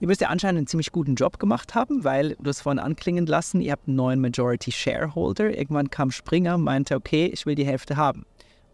[0.00, 3.26] Ihr müsst ja anscheinend einen ziemlich guten Job gemacht haben, weil du es vorhin anklingen
[3.26, 5.56] lassen, ihr habt einen neuen Majority Shareholder.
[5.56, 8.24] Irgendwann kam Springer und meinte, okay, ich will die Hälfte haben.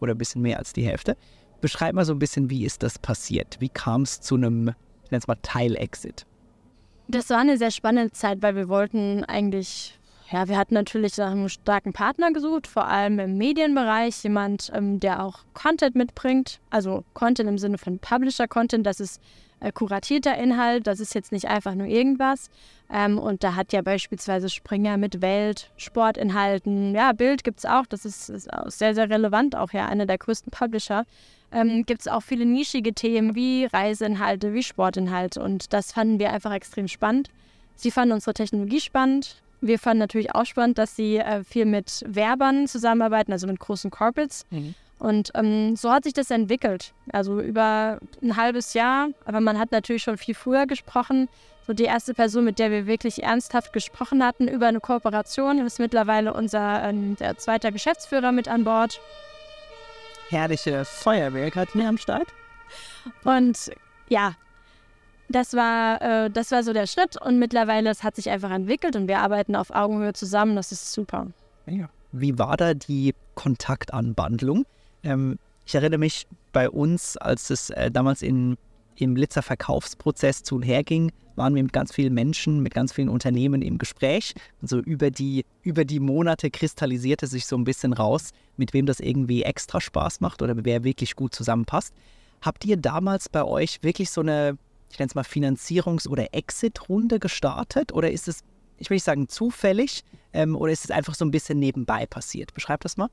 [0.00, 1.16] Oder ein bisschen mehr als die Hälfte.
[1.60, 3.56] Beschreib mal so ein bisschen, wie ist das passiert?
[3.58, 4.68] Wie kam es zu einem,
[5.04, 6.26] ich nenne es mal Teil-Exit?
[7.08, 9.98] Das war eine sehr spannende Zeit, weil wir wollten eigentlich,
[10.30, 15.00] ja, wir hatten natürlich nach einem starken Partner gesucht, vor allem im Medienbereich, jemand, ähm,
[15.00, 19.20] der auch Content mitbringt, also Content im Sinne von Publisher-Content, das ist
[19.60, 22.50] äh, kuratierter Inhalt, das ist jetzt nicht einfach nur irgendwas.
[22.92, 27.86] Ähm, und da hat ja beispielsweise Springer mit Welt, Sportinhalten, ja, Bild gibt es auch,
[27.86, 31.04] das ist, ist auch sehr, sehr relevant, auch ja einer der größten Publisher.
[31.52, 36.32] Ähm, gibt es auch viele nischige Themen wie Reiseinhalte, wie Sportinhalte und das fanden wir
[36.32, 37.30] einfach extrem spannend.
[37.76, 39.42] Sie fanden unsere Technologie spannend.
[39.60, 43.90] Wir fanden natürlich auch spannend, dass sie äh, viel mit Werbern zusammenarbeiten, also mit großen
[43.90, 44.44] Corporates.
[44.50, 44.74] Mhm.
[44.98, 46.94] Und ähm, so hat sich das entwickelt.
[47.12, 49.08] Also über ein halbes Jahr.
[49.24, 51.28] Aber man hat natürlich schon viel früher gesprochen.
[51.66, 55.80] So die erste Person, mit der wir wirklich ernsthaft gesprochen hatten über eine Kooperation, ist
[55.80, 59.00] mittlerweile unser ähm, der zweite Geschäftsführer mit an Bord.
[60.28, 62.28] Herrliche Feuerwehr gerade hier am Start.
[63.24, 63.70] Und
[64.08, 64.34] ja,
[65.28, 67.20] das war, äh, das war so der Schritt.
[67.20, 70.56] Und mittlerweile, es hat sich einfach entwickelt und wir arbeiten auf Augenhöhe zusammen.
[70.56, 71.26] Das ist super.
[71.66, 71.88] Ja.
[72.12, 74.64] Wie war da die Kontaktanbandlung?
[75.06, 78.56] Ähm, ich erinnere mich bei uns, als es äh, damals in,
[78.96, 82.92] im Litzer Verkaufsprozess zu und her ging, waren wir mit ganz vielen Menschen, mit ganz
[82.92, 84.34] vielen Unternehmen im Gespräch.
[84.62, 89.00] Also über die, über die Monate kristallisierte sich so ein bisschen raus, mit wem das
[89.00, 91.94] irgendwie extra Spaß macht oder wer wirklich gut zusammenpasst.
[92.40, 94.56] Habt ihr damals bei euch wirklich so eine,
[94.90, 97.92] ich nenne es mal Finanzierungs- oder Exit-Runde gestartet?
[97.92, 98.40] Oder ist es,
[98.78, 102.54] ich will nicht sagen zufällig, ähm, oder ist es einfach so ein bisschen nebenbei passiert?
[102.54, 103.08] Beschreib das mal.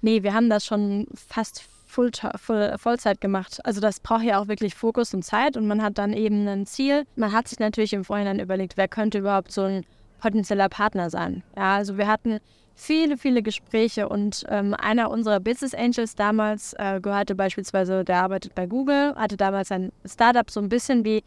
[0.00, 3.64] Nee, wir haben das schon fast Full, Full, Vollzeit gemacht.
[3.64, 6.66] Also das braucht ja auch wirklich Fokus und Zeit und man hat dann eben ein
[6.66, 7.04] Ziel.
[7.16, 9.86] Man hat sich natürlich im Vorhinein überlegt, wer könnte überhaupt so ein
[10.20, 11.42] potenzieller Partner sein.
[11.56, 12.40] Ja, also wir hatten
[12.76, 18.54] viele, viele Gespräche und ähm, einer unserer Business Angels damals äh, gehörte beispielsweise, der arbeitet
[18.54, 21.24] bei Google, hatte damals ein Startup so ein bisschen wie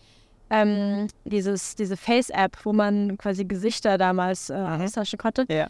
[0.51, 4.81] ähm, dieses, diese Face-App, wo man quasi Gesichter damals äh, mhm.
[4.81, 5.45] austauschen konnte.
[5.49, 5.67] Ja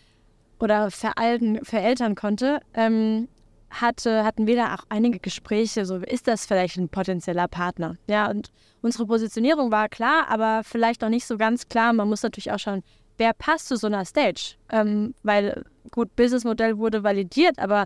[0.61, 3.27] oder veralten, verältern konnte, ähm,
[3.69, 7.95] hatte, hatten wir da auch einige Gespräche, so ist das vielleicht ein potenzieller Partner?
[8.07, 8.51] Ja, und
[8.81, 11.93] unsere Positionierung war klar, aber vielleicht noch nicht so ganz klar.
[11.93, 12.83] Man muss natürlich auch schauen,
[13.17, 14.55] wer passt zu so einer Stage?
[14.69, 17.85] Ähm, weil, gut, Businessmodell wurde validiert, aber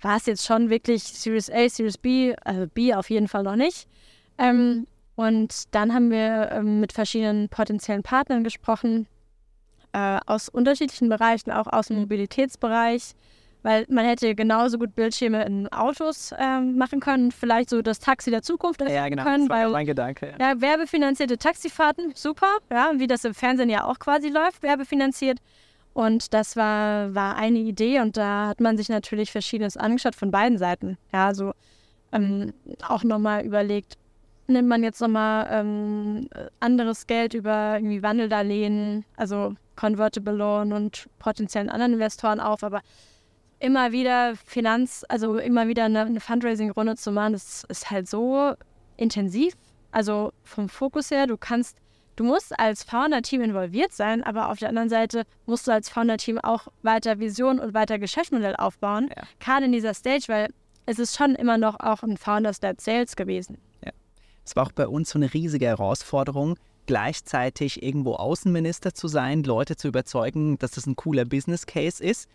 [0.00, 3.56] war es jetzt schon wirklich Series A, Series B, also B auf jeden Fall noch
[3.56, 3.86] nicht.
[4.38, 9.06] Ähm, Und dann haben wir ähm, mit verschiedenen potenziellen Partnern gesprochen,
[9.96, 13.14] äh, aus unterschiedlichen Bereichen, auch aus dem Mobilitätsbereich,
[13.62, 18.30] weil man hätte genauso gut Bildschirme in Autos ähm, machen können, vielleicht so das Taxi
[18.30, 19.24] der Zukunft Ja, genau.
[19.24, 20.34] können, das war mein Gedanke.
[20.38, 20.50] Ja.
[20.50, 25.38] ja, werbefinanzierte Taxifahrten, super, ja, wie das im Fernsehen ja auch quasi läuft, werbefinanziert.
[25.94, 30.30] Und das war, war eine Idee und da hat man sich natürlich Verschiedenes angeschaut von
[30.30, 30.98] beiden Seiten.
[31.10, 31.52] Ja, also
[32.12, 32.52] ähm,
[32.86, 33.96] auch nochmal überlegt,
[34.48, 36.28] nimmt man jetzt nochmal ähm,
[36.60, 42.80] anderes Geld über irgendwie Wandeldarlehen, also Convertible Loan und potenziellen anderen Investoren auf, aber
[43.58, 48.54] immer wieder Finanz, also immer wieder eine, eine Fundraising-Runde zu machen, das ist halt so
[48.96, 49.54] intensiv.
[49.92, 51.78] Also vom Fokus her, du kannst,
[52.16, 56.38] du musst als Founder-Team involviert sein, aber auf der anderen Seite musst du als Founder-Team
[56.38, 59.08] auch weiter Vision und weiter Geschäftsmodell aufbauen.
[59.16, 59.22] Ja.
[59.40, 60.48] Gerade in dieser Stage, weil
[60.84, 63.58] es ist schon immer noch auch ein Founders-led Sales gewesen.
[64.46, 69.76] Es war auch bei uns so eine riesige Herausforderung, gleichzeitig irgendwo Außenminister zu sein, Leute
[69.76, 72.28] zu überzeugen, dass das ein cooler Business Case ist.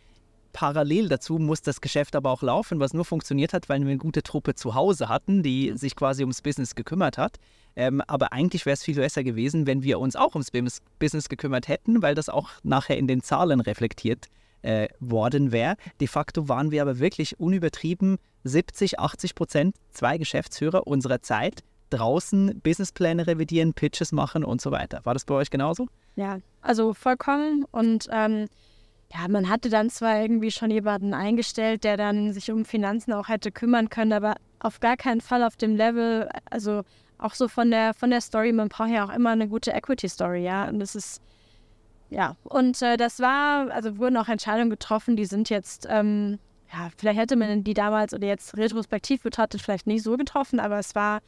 [0.52, 3.98] Parallel dazu muss das Geschäft aber auch laufen, was nur funktioniert hat, weil wir eine
[3.98, 7.38] gute Truppe zu Hause hatten, die sich quasi ums Business gekümmert hat.
[7.78, 11.30] Ähm, aber eigentlich wäre es viel besser gewesen, wenn wir uns auch ums Bus- Business
[11.30, 14.28] gekümmert hätten, weil das auch nachher in den Zahlen reflektiert
[14.64, 15.78] äh, worden wäre.
[16.02, 22.60] De facto waren wir aber wirklich unübertrieben 70, 80 Prozent, zwei Geschäftsführer unserer Zeit draußen
[22.62, 25.02] Businesspläne revidieren, Pitches machen und so weiter.
[25.04, 25.88] War das bei euch genauso?
[26.16, 27.66] Ja, also vollkommen.
[27.72, 28.48] Und ähm,
[29.14, 33.28] ja, man hatte dann zwar irgendwie schon jemanden eingestellt, der dann sich um Finanzen auch
[33.28, 36.84] hätte kümmern können, aber auf gar keinen Fall auf dem Level, also
[37.18, 40.44] auch so von der von der Story, man braucht ja auch immer eine gute Equity-Story,
[40.44, 40.68] ja.
[40.70, 41.22] Und das ist,
[42.10, 46.40] ja, und äh, das war, also wurden auch Entscheidungen getroffen, die sind jetzt, ähm,
[46.72, 50.80] ja, vielleicht hätte man die damals oder jetzt retrospektiv betrachtet vielleicht nicht so getroffen, aber
[50.80, 51.20] es war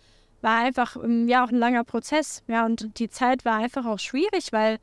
[0.44, 2.44] war einfach ähm, ja auch ein langer Prozess.
[2.48, 4.78] Ja, und die Zeit war einfach auch schwierig, weil,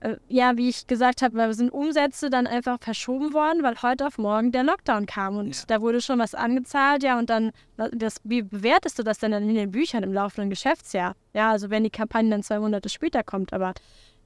[0.00, 4.18] äh, ja, wie ich gesagt habe, sind Umsätze dann einfach verschoben worden, weil heute auf
[4.18, 5.62] morgen der Lockdown kam und Ja.
[5.68, 7.52] da wurde schon was angezahlt, ja, und dann,
[7.92, 11.14] das, wie bewertest du das denn dann in den Büchern im laufenden Geschäftsjahr?
[11.32, 13.74] Ja, also wenn die Kampagne dann zwei Monate später kommt, aber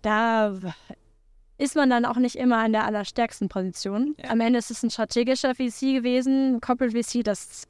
[0.00, 0.58] da
[1.58, 4.16] ist man dann auch nicht immer in der allerstärksten Position.
[4.22, 4.30] Ja.
[4.30, 7.68] Am Ende ist es ein strategischer VC gewesen, ein Corporate VC, das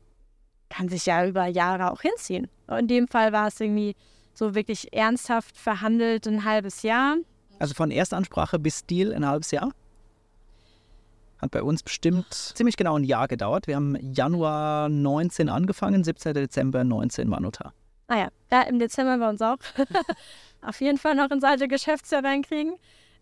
[0.73, 2.49] kann sich ja über Jahre auch hinziehen.
[2.69, 3.95] In dem Fall war es irgendwie
[4.33, 7.17] so wirklich ernsthaft verhandelt, ein halbes Jahr.
[7.59, 9.71] Also von Erstansprache bis Deal ein halbes Jahr?
[11.39, 13.67] Hat bei uns bestimmt ziemlich genau ein Jahr gedauert.
[13.67, 16.35] Wir haben Januar 19 angefangen, 17.
[16.35, 17.75] Dezember 19 war Notar.
[18.09, 19.59] Ah ja, ja im Dezember bei uns auch.
[20.63, 22.77] Auf jeden Fall noch ins alte Geschäftsjahr reinkriegen.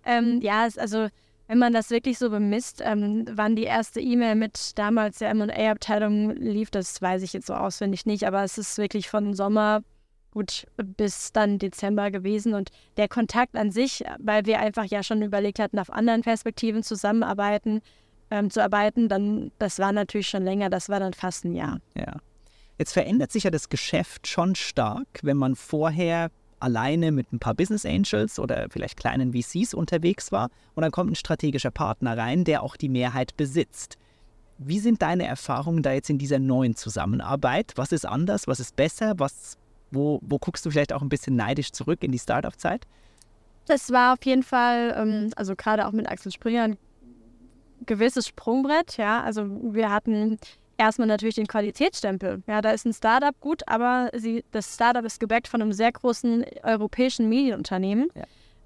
[0.05, 1.09] Ähm, ja, also
[1.51, 6.31] wenn man das wirklich so bemisst, ähm, wann die erste E-Mail mit damals der M&A-Abteilung
[6.37, 9.83] lief, das weiß ich jetzt so auswendig nicht, aber es ist wirklich von Sommer
[10.31, 15.23] gut bis dann Dezember gewesen und der Kontakt an sich, weil wir einfach ja schon
[15.23, 17.81] überlegt hatten, auf anderen Perspektiven zusammenarbeiten,
[18.31, 21.81] ähm, zu arbeiten, dann das war natürlich schon länger, das war dann fast ein Jahr.
[21.97, 22.15] Ja.
[22.79, 26.31] Jetzt verändert sich ja das Geschäft schon stark, wenn man vorher
[26.61, 31.13] alleine mit ein paar Business Angels oder vielleicht kleinen VCs unterwegs war und dann kommt
[31.13, 33.97] ein strategischer Partner rein, der auch die Mehrheit besitzt.
[34.59, 37.73] Wie sind deine Erfahrungen da jetzt in dieser neuen Zusammenarbeit?
[37.77, 38.47] Was ist anders?
[38.47, 39.15] Was ist besser?
[39.17, 39.57] Was,
[39.91, 42.87] wo, wo guckst du vielleicht auch ein bisschen neidisch zurück in die Startup-Zeit?
[43.67, 46.79] Das war auf jeden Fall, ähm, also gerade auch mit Axel Springer, ein
[47.87, 48.97] gewisses Sprungbrett.
[48.97, 50.39] Ja, also wir hatten
[50.81, 52.43] erstmal natürlich den Qualitätsstempel.
[52.47, 55.93] Ja, da ist ein Startup gut, aber sie, das Startup ist gebackt von einem sehr
[55.93, 58.09] großen europäischen Medienunternehmen.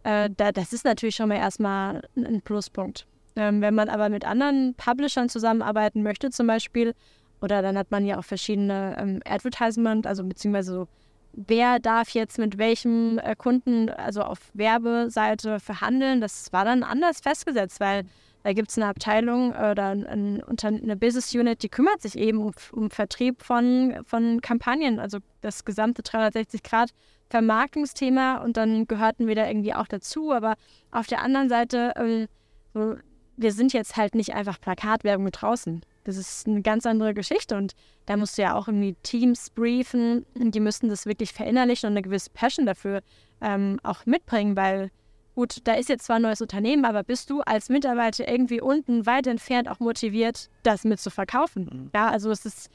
[0.04, 3.06] Äh, da, das ist natürlich schon mal erstmal ein ein Pluspunkt.
[3.36, 6.94] Ähm, wenn man aber mit anderen Publishern zusammenarbeiten möchte, zum Beispiel,
[7.40, 10.88] oder dann hat man ja auch verschiedene ähm, Advertisement, also beziehungsweise so,
[11.32, 17.20] wer darf jetzt mit welchem äh, Kunden, also auf Werbeseite verhandeln, das war dann anders
[17.20, 18.04] festgesetzt, weil
[18.44, 22.36] da gibt es eine Abteilung oder ein, ein, eine Business Unit, die kümmert sich eben
[22.38, 29.48] um, um Vertrieb von, von Kampagnen, also das gesamte 360-Grad-Vermarktungsthema und dann gehörten wir da
[29.48, 30.56] irgendwie auch dazu, aber
[30.90, 32.28] auf der anderen Seite,
[32.74, 32.96] so,
[33.38, 35.80] wir sind jetzt halt nicht einfach Plakatwerbung mit draußen.
[36.04, 37.72] Das ist eine ganz andere Geschichte und
[38.04, 41.94] da musst du ja auch irgendwie Teams briefen und die müssen das wirklich verinnerlichen und
[41.94, 43.00] eine gewisse Passion dafür
[43.40, 44.90] ähm, auch mitbringen, weil
[45.34, 49.06] gut, da ist jetzt zwar ein neues Unternehmen, aber bist du als Mitarbeiter irgendwie unten
[49.06, 51.64] weit entfernt auch motiviert, das mit zu verkaufen?
[51.64, 51.90] Mhm.
[51.94, 52.70] Ja, also es ist,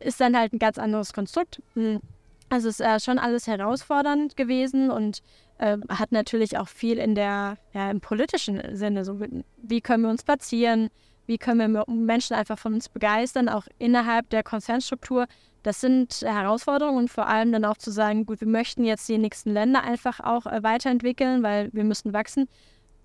[0.00, 1.62] ist dann halt ein ganz anderes Konstrukt.
[1.74, 2.00] Mhm.
[2.48, 5.22] Also es ist äh, schon alles herausfordernd gewesen und
[5.58, 9.04] äh, hat natürlich auch viel in der, ja, im politischen Sinne.
[9.04, 9.20] So,
[9.56, 10.90] wie können wir uns platzieren?
[11.26, 15.26] Wie können wir Menschen einfach von uns begeistern, auch innerhalb der Konzernstruktur,
[15.66, 19.18] Das sind Herausforderungen und vor allem dann auch zu sagen, gut, wir möchten jetzt die
[19.18, 22.48] nächsten Länder einfach auch äh, weiterentwickeln, weil wir müssen wachsen.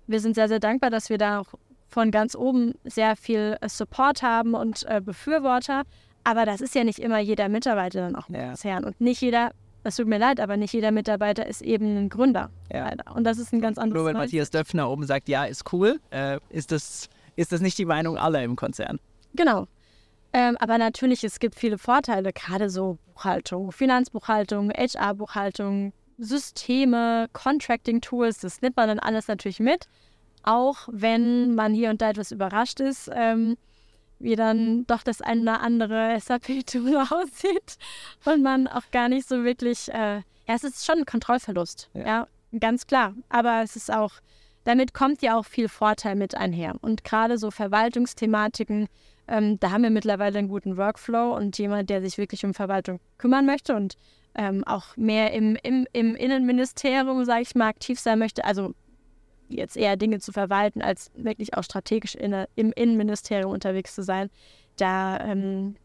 [0.06, 1.54] Wir sind sehr, sehr dankbar, dass wir da auch
[1.88, 5.82] von ganz oben sehr viel äh, Support haben und äh, Befürworter.
[6.22, 8.50] Aber das ist ja nicht immer jeder Mitarbeiter dann auch ja.
[8.50, 8.84] Konzern.
[8.84, 9.50] Und nicht jeder,
[9.82, 12.48] das tut mir leid, aber nicht jeder Mitarbeiter ist eben ein Gründer.
[12.72, 12.92] Ja.
[13.12, 15.98] Und das ist ein ganz anderes Nur wenn Matthias Döpfner oben sagt, ja, ist cool,
[16.10, 19.00] äh, ist, das, ist das nicht die Meinung aller im Konzern.
[19.34, 19.66] Genau.
[20.32, 28.62] Ähm, aber natürlich, es gibt viele Vorteile, gerade so Buchhaltung, Finanzbuchhaltung, HR-Buchhaltung, Systeme, Contracting-Tools, das
[28.62, 29.88] nimmt man dann alles natürlich mit
[30.42, 33.56] auch wenn man hier und da etwas überrascht ist, ähm,
[34.18, 37.76] wie dann doch das eine oder andere SAP-Tool aussieht
[38.24, 42.06] und man auch gar nicht so wirklich, äh, ja, es ist schon ein Kontrollverlust, ja.
[42.06, 42.28] ja,
[42.58, 43.14] ganz klar.
[43.28, 44.12] Aber es ist auch,
[44.64, 46.74] damit kommt ja auch viel Vorteil mit einher.
[46.82, 48.88] Und gerade so Verwaltungsthematiken,
[49.28, 53.00] ähm, da haben wir mittlerweile einen guten Workflow und jemand, der sich wirklich um Verwaltung
[53.18, 53.96] kümmern möchte und
[54.34, 58.44] ähm, auch mehr im, im, im Innenministerium, sage ich mal, aktiv sein möchte.
[58.44, 58.74] Also
[59.48, 64.30] jetzt eher Dinge zu verwalten, als wirklich auch strategisch in, im Innenministerium unterwegs zu sein.
[64.76, 65.76] Da, ähm,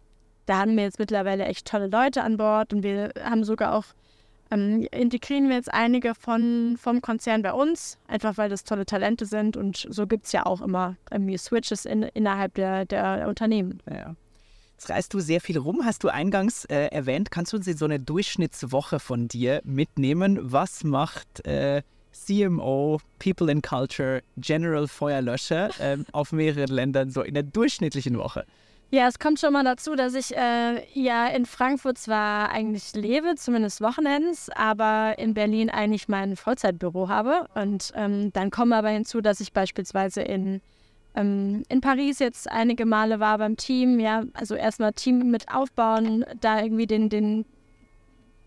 [0.46, 3.86] da haben wir jetzt mittlerweile echt tolle Leute an Bord und wir haben sogar auch,
[4.52, 9.26] ähm, integrieren wir jetzt einige von, vom Konzern bei uns, einfach weil das tolle Talente
[9.26, 13.82] sind und so gibt es ja auch immer irgendwie Switches in, innerhalb der, der Unternehmen.
[13.90, 14.16] Ja.
[14.74, 17.32] Jetzt reist du sehr viel rum, hast du eingangs äh, erwähnt.
[17.32, 20.38] Kannst du uns in so eine Durchschnittswoche von dir mitnehmen?
[20.40, 21.82] Was macht äh,
[22.12, 28.46] CMO, People in Culture, General Feuerlöscher ähm, auf mehreren Ländern so in der durchschnittlichen Woche?
[28.90, 33.36] Ja, es kommt schon mal dazu, dass ich äh, ja in Frankfurt zwar eigentlich lebe,
[33.36, 37.50] zumindest Wochenends, aber in Berlin eigentlich mein Vollzeitbüro habe.
[37.54, 40.62] Und ähm, dann kommt aber hinzu, dass ich beispielsweise in,
[41.16, 44.00] ähm, in Paris jetzt einige Male war beim Team.
[44.00, 47.46] Ja, also erstmal Team mit aufbauen, da irgendwie den, den,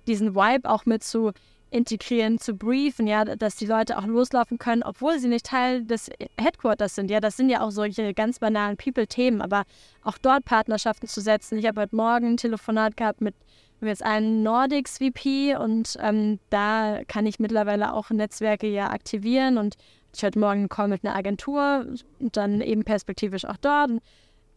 [0.07, 1.33] diesen Vibe auch mit zu
[1.71, 6.11] integrieren, zu briefen, ja, dass die Leute auch loslaufen können, obwohl sie nicht Teil des
[6.37, 7.11] Headquarters sind.
[7.11, 9.65] Ja, das sind ja auch solche ganz banalen People-Themen, aber
[10.03, 11.59] auch dort Partnerschaften zu setzen.
[11.59, 13.35] Ich habe heute Morgen ein Telefonat gehabt mit
[13.81, 19.77] jetzt einen Nordics VP und ähm, da kann ich mittlerweile auch Netzwerke ja aktivieren und
[20.15, 21.87] ich heute Morgen einen Call mit einer Agentur
[22.19, 23.91] und dann eben perspektivisch auch dort.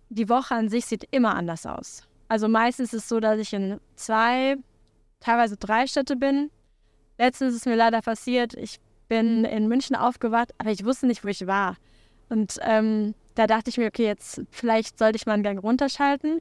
[0.09, 2.03] Die Woche an sich sieht immer anders aus.
[2.28, 4.57] Also meistens ist es so, dass ich in zwei,
[5.20, 6.49] teilweise drei Städte bin,
[7.18, 9.45] Letztens ist es mir leider passiert, ich bin mhm.
[9.45, 11.78] in München aufgewacht, aber ich wusste nicht, wo ich war.
[12.30, 16.39] Und ähm, da dachte ich mir, okay, jetzt vielleicht sollte ich mal einen Gang runterschalten.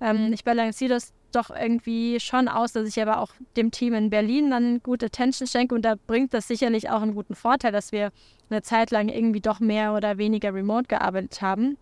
[0.00, 0.32] Ähm, mhm.
[0.32, 4.50] ich balanciere das doch irgendwie schon aus, dass ich aber auch dem Team in Berlin
[4.50, 8.10] dann gute Attention schenke und da bringt das sicherlich auch einen guten Vorteil, dass wir
[8.50, 11.76] eine Zeit lang irgendwie doch mehr oder weniger remote gearbeitet haben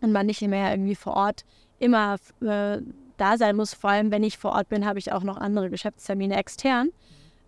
[0.00, 1.44] und man nicht mehr irgendwie vor Ort
[1.78, 2.78] immer äh,
[3.16, 3.74] da sein muss.
[3.74, 6.90] Vor allem, wenn ich vor Ort bin, habe ich auch noch andere Geschäftstermine extern.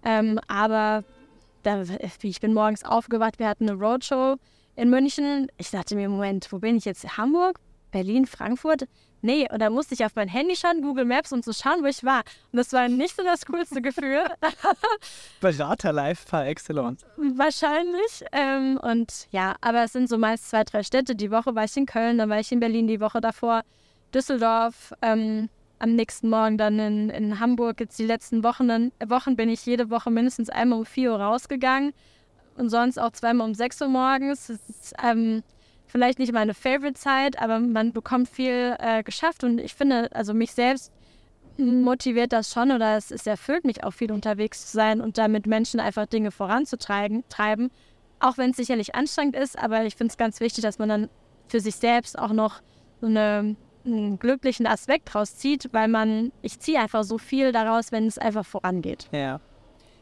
[0.04, 1.04] Ähm, aber
[1.62, 1.82] da,
[2.22, 4.36] ich bin morgens aufgewacht, wir hatten eine Roadshow
[4.76, 5.48] in München.
[5.58, 7.16] Ich dachte mir, Moment, wo bin ich jetzt?
[7.16, 7.58] Hamburg?
[7.90, 8.26] Berlin?
[8.26, 8.88] Frankfurt?
[9.24, 11.86] Nee, und da musste ich auf mein Handy schauen, Google Maps und so schauen, wo
[11.86, 12.22] ich war.
[12.50, 14.24] Und das war nicht so das coolste Gefühl.
[15.40, 17.04] Berater live par excellence.
[17.16, 18.24] Wahrscheinlich.
[18.32, 21.14] Ähm, und ja, aber es sind so meist zwei, drei Städte.
[21.14, 23.62] Die Woche war ich in Köln, dann war ich in Berlin, die Woche davor
[24.12, 24.92] Düsseldorf.
[25.02, 25.48] Ähm,
[25.82, 27.80] am nächsten Morgen dann in, in Hamburg.
[27.80, 31.92] Jetzt die letzten Wochen, Wochen bin ich jede Woche mindestens einmal um 4 Uhr rausgegangen
[32.56, 34.46] und sonst auch zweimal um 6 Uhr morgens.
[34.46, 35.42] Das ist ähm,
[35.86, 40.52] vielleicht nicht meine Favorite-Zeit, aber man bekommt viel äh, geschafft und ich finde, also mich
[40.52, 40.92] selbst
[41.58, 45.46] motiviert das schon oder es, es erfüllt mich auch viel unterwegs zu sein und damit
[45.46, 47.72] Menschen einfach Dinge voranzutreiben, treiben,
[48.20, 51.08] auch wenn es sicherlich anstrengend ist, aber ich finde es ganz wichtig, dass man dann
[51.48, 52.62] für sich selbst auch noch
[53.00, 57.92] so eine einen glücklichen Aspekt daraus zieht, weil man, ich ziehe einfach so viel daraus,
[57.92, 59.08] wenn es einfach vorangeht.
[59.12, 59.40] Ja.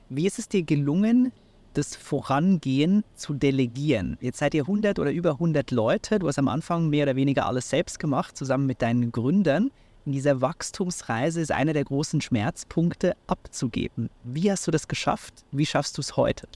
[0.08, 1.32] Wie ist es dir gelungen,
[1.74, 4.18] das Vorangehen zu delegieren?
[4.20, 6.18] Jetzt seid ihr 100 oder über 100 Leute.
[6.18, 9.70] Du hast am Anfang mehr oder weniger alles selbst gemacht, zusammen mit deinen Gründern.
[10.06, 14.10] In dieser Wachstumsreise ist einer der großen Schmerzpunkte abzugeben.
[14.24, 15.44] Wie hast du das geschafft?
[15.52, 16.48] Wie schaffst du es heute?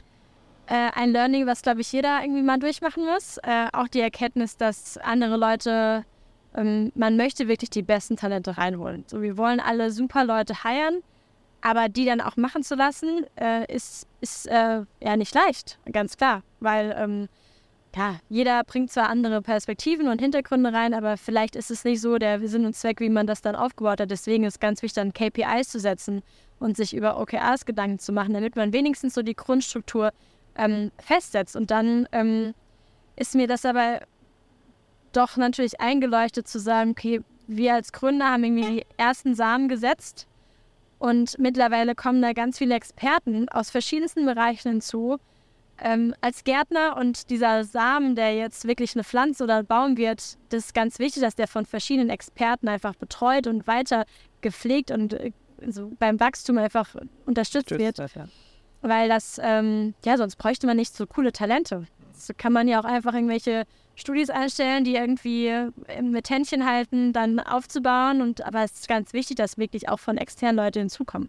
[0.66, 3.36] Äh, ein Learning, was, glaube ich, jeder irgendwie mal durchmachen muss.
[3.38, 6.04] Äh, auch die Erkenntnis, dass andere Leute
[6.54, 9.04] ähm, man möchte wirklich die besten Talente reinholen.
[9.06, 11.02] So, wir wollen alle super Leute heiren,
[11.60, 16.16] aber die dann auch machen zu lassen, äh, ist, ist äh, ja nicht leicht, ganz
[16.16, 16.42] klar.
[16.60, 17.28] Weil ähm,
[17.96, 22.18] ja, jeder bringt zwar andere Perspektiven und Hintergründe rein, aber vielleicht ist es nicht so
[22.18, 24.10] der Sinn und Zweck, wie man das dann aufgebaut hat.
[24.10, 26.22] Deswegen ist es ganz wichtig, dann KPIs zu setzen
[26.58, 30.12] und sich über OKRs Gedanken zu machen, damit man wenigstens so die Grundstruktur
[30.56, 31.56] ähm, festsetzt.
[31.56, 32.54] Und dann ähm,
[33.16, 34.00] ist mir das aber
[35.16, 40.26] doch natürlich eingeleuchtet zu sagen, okay, wir als Gründer haben irgendwie die ersten Samen gesetzt
[40.98, 45.18] Und mittlerweile kommen da ganz viele Experten aus verschiedensten Bereichen hinzu.
[45.78, 50.38] Ähm, als Gärtner und dieser Samen, der jetzt wirklich eine Pflanze oder ein Baum wird,
[50.48, 54.04] das ist ganz wichtig, dass der von verschiedenen Experten einfach betreut und weiter
[54.40, 55.32] gepflegt und äh,
[55.66, 56.94] so beim Wachstum einfach
[57.26, 57.98] unterstützt wird.
[57.98, 58.28] Das, ja.
[58.82, 61.86] Weil das, ähm, ja, sonst bräuchte man nicht so coole Talente.
[62.16, 63.64] So kann man ja auch einfach irgendwelche
[63.96, 65.70] Studis einstellen, die irgendwie äh,
[66.02, 68.22] mit Händchen halten, dann aufzubauen.
[68.22, 71.28] Und aber es ist ganz wichtig, dass wirklich auch von externen Leute hinzukommen.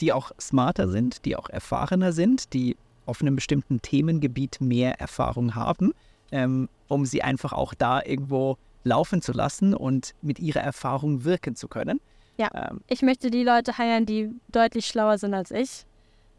[0.00, 2.76] Die auch smarter sind, die auch erfahrener sind, die
[3.06, 5.92] auf einem bestimmten Themengebiet mehr Erfahrung haben,
[6.32, 11.56] ähm, um sie einfach auch da irgendwo laufen zu lassen und mit ihrer Erfahrung wirken
[11.56, 12.00] zu können.
[12.36, 12.50] Ja.
[12.54, 15.86] Ähm, Ich möchte die Leute heiern, die deutlich schlauer sind als ich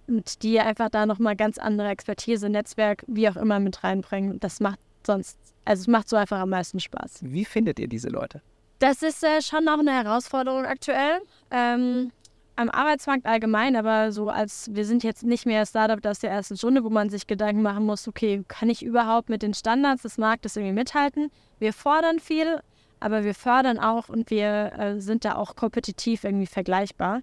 [0.08, 4.40] und die einfach da nochmal ganz andere Expertise, Netzwerk, wie auch immer mit reinbringen.
[4.40, 7.20] Das macht sonst, also es macht so einfach am meisten Spaß.
[7.22, 8.42] wie findet ihr diese Leute?
[8.80, 11.20] Das ist äh, schon auch eine Herausforderung aktuell.
[11.50, 12.12] Ähm,
[12.56, 16.58] am Arbeitsmarkt allgemein, aber so als wir sind jetzt nicht mehr Startup aus der ersten
[16.58, 20.18] Stunde, wo man sich Gedanken machen muss, okay, kann ich überhaupt mit den Standards des
[20.18, 21.32] Marktes irgendwie mithalten?
[21.60, 22.60] Wir fordern viel,
[23.00, 27.22] aber wir fördern auch und wir äh, sind da auch kompetitiv irgendwie vergleichbar.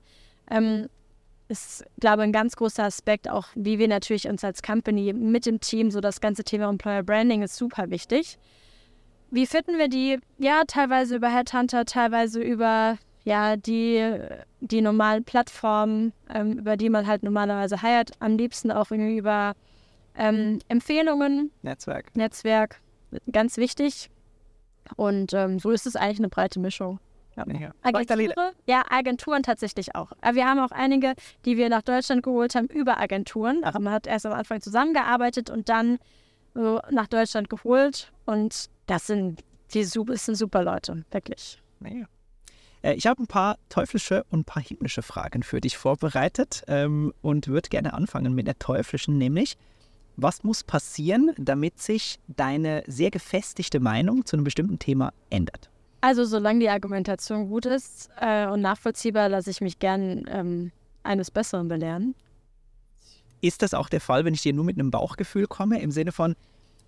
[0.51, 0.89] Ähm,
[1.49, 5.47] ist, glaube ich, ein ganz großer Aspekt, auch wie wir natürlich uns als Company mit
[5.47, 8.39] dem Team, so das ganze Thema Employer Branding ist super wichtig.
[9.31, 10.21] Wie finden wir die?
[10.39, 14.19] Ja, teilweise über Headhunter, teilweise über ja, die,
[14.61, 18.13] die normalen Plattformen, ähm, über die man halt normalerweise heiert.
[18.21, 19.55] Am liebsten auch irgendwie über
[20.17, 22.15] ähm, Empfehlungen, Netzwerk.
[22.15, 22.81] Netzwerk,
[23.33, 24.11] ganz wichtig.
[24.97, 27.01] Und ähm, so ist es eigentlich eine breite Mischung.
[27.37, 27.45] Ja.
[27.49, 27.73] Ja.
[27.83, 30.13] Agenturen, ja, Agenturen tatsächlich auch.
[30.21, 31.15] Aber wir haben auch einige,
[31.45, 33.65] die wir nach Deutschland geholt haben über Agenturen.
[33.65, 35.99] Also man hat erst am Anfang zusammengearbeitet und dann
[36.55, 38.13] so nach Deutschland geholt.
[38.25, 41.61] Und das sind die das sind super Leute, wirklich.
[41.81, 42.07] Naja.
[42.83, 47.13] Äh, Ich habe ein paar teuflische und ein paar himmlische Fragen für dich vorbereitet ähm,
[47.23, 49.57] und würde gerne anfangen mit der teuflischen, nämlich,
[50.17, 55.71] was muss passieren, damit sich deine sehr gefestigte Meinung zu einem bestimmten Thema ändert?
[56.05, 60.71] Also solange die Argumentation gut ist äh, und nachvollziehbar, lasse ich mich gern ähm,
[61.03, 62.15] eines Besseren belehren.
[63.41, 66.13] Ist das auch der Fall, wenn ich dir nur mit einem Bauchgefühl komme, im Sinne
[66.13, 66.37] von,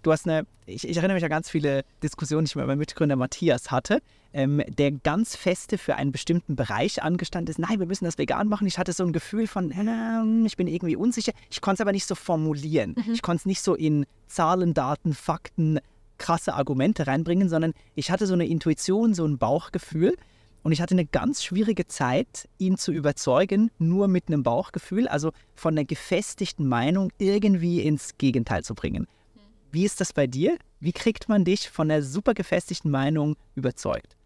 [0.03, 2.79] du hast eine, ich, ich erinnere mich an ganz viele Diskussionen, die ich mit meinem
[2.79, 4.03] Mitgründer Matthias hatte,
[4.35, 8.49] ähm, der ganz feste für einen bestimmten Bereich angestanden ist, nein, wir müssen das vegan
[8.49, 8.67] machen.
[8.67, 11.33] Ich hatte so ein Gefühl von, ähm, ich bin irgendwie unsicher.
[11.49, 12.95] Ich konnte es aber nicht so formulieren.
[13.15, 15.81] Ich konnte es nicht so in Zahlen, Daten, Fakten,
[16.19, 20.17] krasse Argumente reinbringen, sondern ich hatte so eine Intuition, so ein Bauchgefühl.
[20.63, 25.31] Und ich hatte eine ganz schwierige Zeit, ihn zu überzeugen, nur mit einem Bauchgefühl, also
[25.55, 29.07] von einer gefestigten Meinung irgendwie ins Gegenteil zu bringen.
[29.71, 30.59] Wie ist das bei dir?
[30.81, 34.17] Wie kriegt man dich von einer super gefestigten Meinung überzeugt?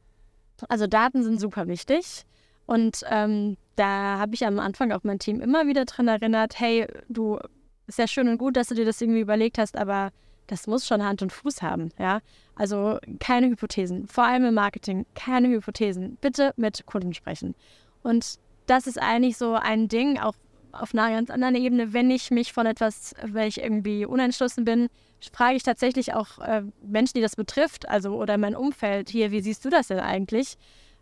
[0.68, 2.24] Also Daten sind super wichtig.
[2.66, 6.86] Und ähm, da habe ich am Anfang auch mein Team immer wieder dran erinnert, hey,
[7.08, 7.38] du,
[7.86, 10.12] ist ja schön und gut, dass du dir das irgendwie überlegt hast, aber
[10.50, 12.20] das muss schon Hand und Fuß haben, ja.
[12.56, 16.18] Also keine Hypothesen, vor allem im Marketing, keine Hypothesen.
[16.20, 17.54] Bitte mit Kunden sprechen.
[18.02, 20.34] Und das ist eigentlich so ein Ding, auch
[20.72, 24.88] auf einer ganz anderen Ebene, wenn ich mich von etwas, wenn ich irgendwie unentschlossen bin,
[25.32, 29.40] frage ich tatsächlich auch äh, Menschen, die das betrifft, also oder mein Umfeld hier, wie
[29.40, 30.56] siehst du das denn eigentlich?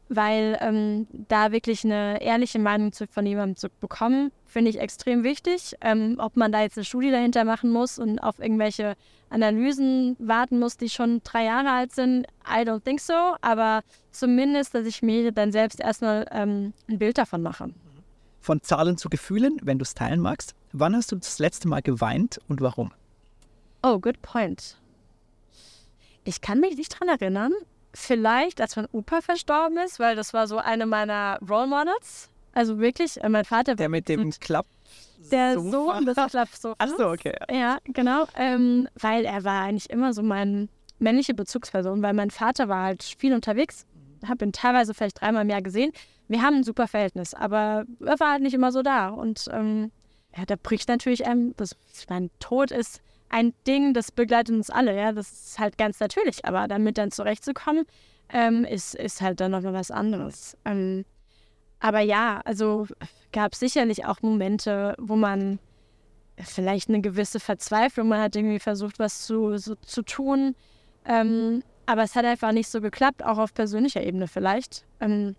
[0.09, 5.23] Weil ähm, da wirklich eine ehrliche Meinung zu, von jemandem zu bekommen, finde ich extrem
[5.23, 5.75] wichtig.
[5.83, 8.97] Ähm, ob man da jetzt eine Studie dahinter machen muss und auf irgendwelche
[9.31, 13.13] Analysen warten muss, die schon drei Jahre alt sind, I don't think so.
[13.43, 17.71] Aber zumindest, dass ich mir dann selbst erstmal ähm, ein Bild davon mache.
[18.41, 20.55] Von Zahlen zu Gefühlen, wenn du es teilen magst.
[20.73, 22.93] Wann hast du das letzte Mal geweint und warum?
[23.83, 24.77] Oh, good point.
[26.25, 27.53] Ich kann mich nicht dran erinnern.
[27.95, 32.31] Vielleicht, als mein Opa verstorben ist, weil das war so eine meiner Role Models.
[32.53, 34.67] Also wirklich, äh, mein Vater Der mit dem Klapp.
[35.31, 35.59] der?
[35.59, 36.77] Sohn des Klappsofas.
[36.79, 37.35] Ach so, okay.
[37.51, 38.27] Ja, genau.
[38.37, 40.69] Ähm, weil er war eigentlich immer so meine
[40.99, 43.87] männliche Bezugsperson, weil mein Vater war halt viel unterwegs.
[44.27, 45.93] Habe ihn teilweise vielleicht dreimal im Jahr gesehen.
[46.27, 49.09] Wir haben ein super Verhältnis, aber er war halt nicht immer so da.
[49.09, 49.93] Und ähm,
[50.37, 54.71] ja, da bricht natürlich einem, das, ich meine, Tod ist ein Ding, das begleitet uns
[54.71, 55.13] alle, ja.
[55.13, 56.45] Das ist halt ganz natürlich.
[56.45, 57.85] Aber damit dann zurechtzukommen,
[58.31, 60.57] ähm, ist, ist halt dann noch mal was anderes.
[60.65, 61.05] Ähm,
[61.81, 62.87] aber ja, also
[63.33, 65.59] gab es sicherlich auch Momente, wo man
[66.41, 70.55] vielleicht eine gewisse Verzweiflung, man hat irgendwie versucht, was zu, so, zu tun.
[71.05, 74.85] Ähm, aber es hat einfach nicht so geklappt, auch auf persönlicher Ebene vielleicht.
[75.01, 75.37] Ähm,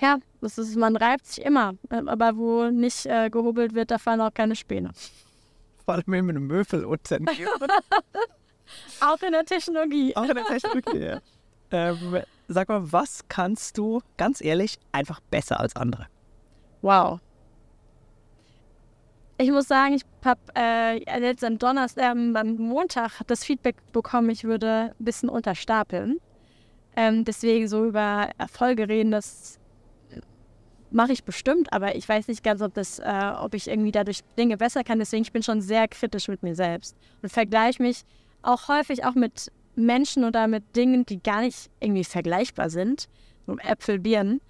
[0.00, 3.98] ja, das ist, man reibt sich immer, äh, aber wo nicht äh, gehobelt wird, da
[3.98, 4.90] fallen auch keine Späne.
[5.86, 7.26] Vor allem mit einem Möbel unten.
[9.00, 10.14] Auch in der Technologie.
[10.16, 11.20] Auch in der Technologie, ja.
[11.70, 16.06] ähm, Sag mal, was kannst du, ganz ehrlich, einfach besser als andere?
[16.82, 17.20] Wow.
[19.38, 24.30] Ich muss sagen, ich habe äh, jetzt am Donnerstag, ähm, am Montag das Feedback bekommen,
[24.30, 26.18] ich würde ein bisschen unterstapeln.
[26.96, 29.58] Ähm, deswegen so über Erfolge reden, das
[30.90, 34.20] mache ich bestimmt, aber ich weiß nicht ganz, ob, das, äh, ob ich irgendwie dadurch
[34.38, 34.98] Dinge besser kann.
[34.98, 38.02] Deswegen ich bin schon sehr kritisch mit mir selbst und vergleiche mich
[38.42, 43.08] auch häufig auch mit Menschen oder mit Dingen, die gar nicht irgendwie vergleichbar sind.
[43.46, 44.40] So Äpfel, Birnen.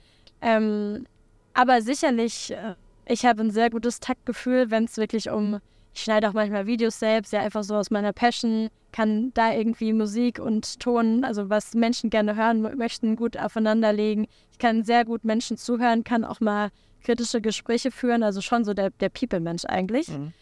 [0.40, 1.06] Ähm,
[1.54, 2.74] aber sicherlich, äh,
[3.06, 5.60] ich habe ein sehr gutes Taktgefühl, wenn es wirklich um,
[5.96, 9.94] ich schneide auch manchmal Videos selbst, ja einfach so aus meiner Passion, kann da irgendwie
[9.94, 14.26] Musik und Ton, also was Menschen gerne hören möchten, gut aufeinanderlegen.
[14.52, 16.68] Ich kann sehr gut Menschen zuhören, kann auch mal
[17.02, 20.08] kritische Gespräche führen, also schon so der, der People-Mensch eigentlich.
[20.08, 20.32] Mhm.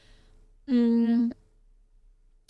[0.66, 1.32] Mm.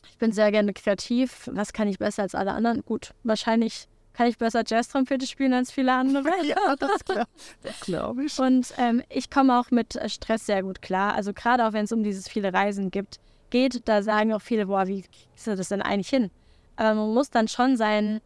[0.08, 1.50] Ich bin sehr gerne kreativ.
[1.52, 2.82] Was kann ich besser als alle anderen?
[2.86, 6.30] Gut, wahrscheinlich kann ich besser Jazz-Trompete spielen als viele andere.
[6.44, 7.26] ja, das, glaub,
[7.62, 8.38] das glaube ich.
[8.38, 11.14] Und ähm, ich komme auch mit äh, Stress sehr gut klar.
[11.14, 14.66] Also gerade auch wenn es um dieses viele Reisen gibt, geht, da sagen auch viele,
[14.66, 15.04] boah, wie
[15.34, 16.30] ist das denn eigentlich hin?
[16.76, 18.20] Aber man muss dann schon seinen,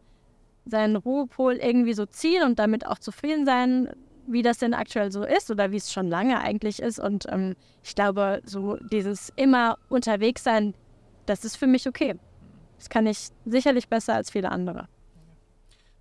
[0.65, 3.89] seinen Ruhepol irgendwie so ziehen und damit auch zufrieden sein,
[4.27, 6.99] wie das denn aktuell so ist oder wie es schon lange eigentlich ist.
[6.99, 10.75] Und ähm, ich glaube, so dieses immer unterwegs sein,
[11.25, 12.15] das ist für mich okay.
[12.77, 14.87] Das kann ich sicherlich besser als viele andere.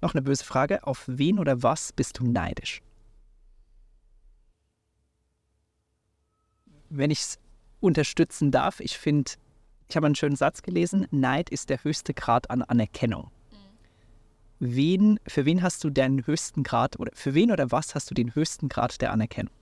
[0.00, 0.86] Noch eine böse Frage.
[0.86, 2.82] Auf wen oder was bist du neidisch?
[6.88, 7.38] Wenn ich es
[7.80, 9.32] unterstützen darf, ich finde,
[9.88, 13.30] ich habe einen schönen Satz gelesen, Neid ist der höchste Grad an Anerkennung.
[14.60, 18.14] Wen, für wen hast du den höchsten Grad oder für wen oder was hast du
[18.14, 19.52] den höchsten Grad der Anerkennung?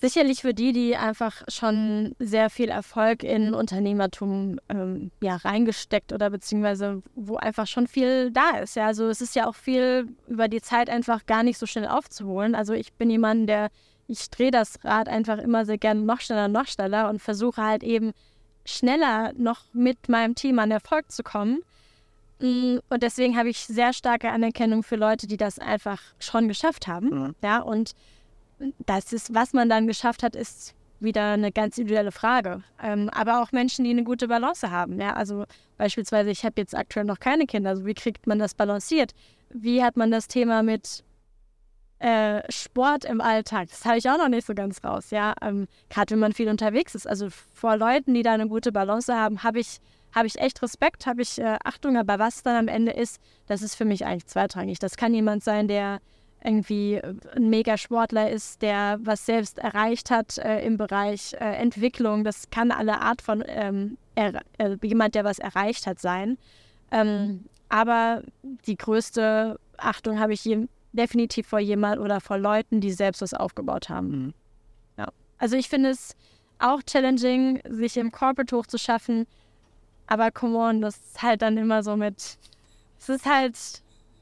[0.00, 6.30] Sicherlich für die, die einfach schon sehr viel Erfolg in Unternehmertum ähm, ja, reingesteckt oder
[6.30, 8.76] beziehungsweise wo einfach schon viel da ist.
[8.76, 11.88] Ja, also es ist ja auch viel über die Zeit einfach gar nicht so schnell
[11.88, 12.54] aufzuholen.
[12.54, 13.70] Also ich bin jemand, der,
[14.06, 17.82] ich drehe das Rad einfach immer sehr gerne noch schneller, noch schneller und versuche halt
[17.82, 18.12] eben
[18.64, 21.62] schneller noch mit meinem Team an Erfolg zu kommen.
[22.38, 26.86] Mm, und deswegen habe ich sehr starke Anerkennung für Leute, die das einfach schon geschafft
[26.86, 27.08] haben.
[27.08, 27.34] Mhm.
[27.42, 27.94] Ja, und
[28.86, 32.62] das ist, was man dann geschafft hat, ist wieder eine ganz individuelle Frage.
[32.82, 35.00] Ähm, aber auch Menschen, die eine gute Balance haben.
[35.00, 35.14] Ja?
[35.14, 35.44] Also
[35.76, 37.70] beispielsweise, ich habe jetzt aktuell noch keine Kinder.
[37.70, 39.12] Also wie kriegt man das balanciert?
[39.50, 41.04] Wie hat man das Thema mit
[42.00, 43.68] äh, Sport im Alltag?
[43.68, 45.10] Das habe ich auch noch nicht so ganz raus.
[45.10, 47.06] Ja, ähm, gerade wenn man viel unterwegs ist.
[47.06, 49.78] Also vor Leuten, die da eine gute Balance haben, habe ich
[50.14, 51.96] habe ich echt Respekt, habe ich äh, Achtung.
[51.96, 54.78] Aber was dann am Ende ist, das ist für mich eigentlich zweitrangig.
[54.78, 56.00] Das kann jemand sein, der
[56.42, 62.24] irgendwie äh, ein Mega-Sportler ist, der was selbst erreicht hat äh, im Bereich äh, Entwicklung.
[62.24, 66.38] Das kann alle Art von ähm, er, äh, jemand, der was erreicht hat, sein.
[66.90, 68.22] Ähm, aber
[68.66, 73.34] die größte Achtung habe ich je, definitiv vor jemand oder vor Leuten, die selbst was
[73.34, 74.08] aufgebaut haben.
[74.08, 74.34] Mhm.
[74.96, 75.08] Ja.
[75.38, 76.16] Also ich finde es
[76.58, 79.26] auch challenging, sich im Corporate hochzuschaffen.
[80.06, 82.38] Aber come on, das ist halt dann immer so mit.
[82.98, 83.56] Es ist halt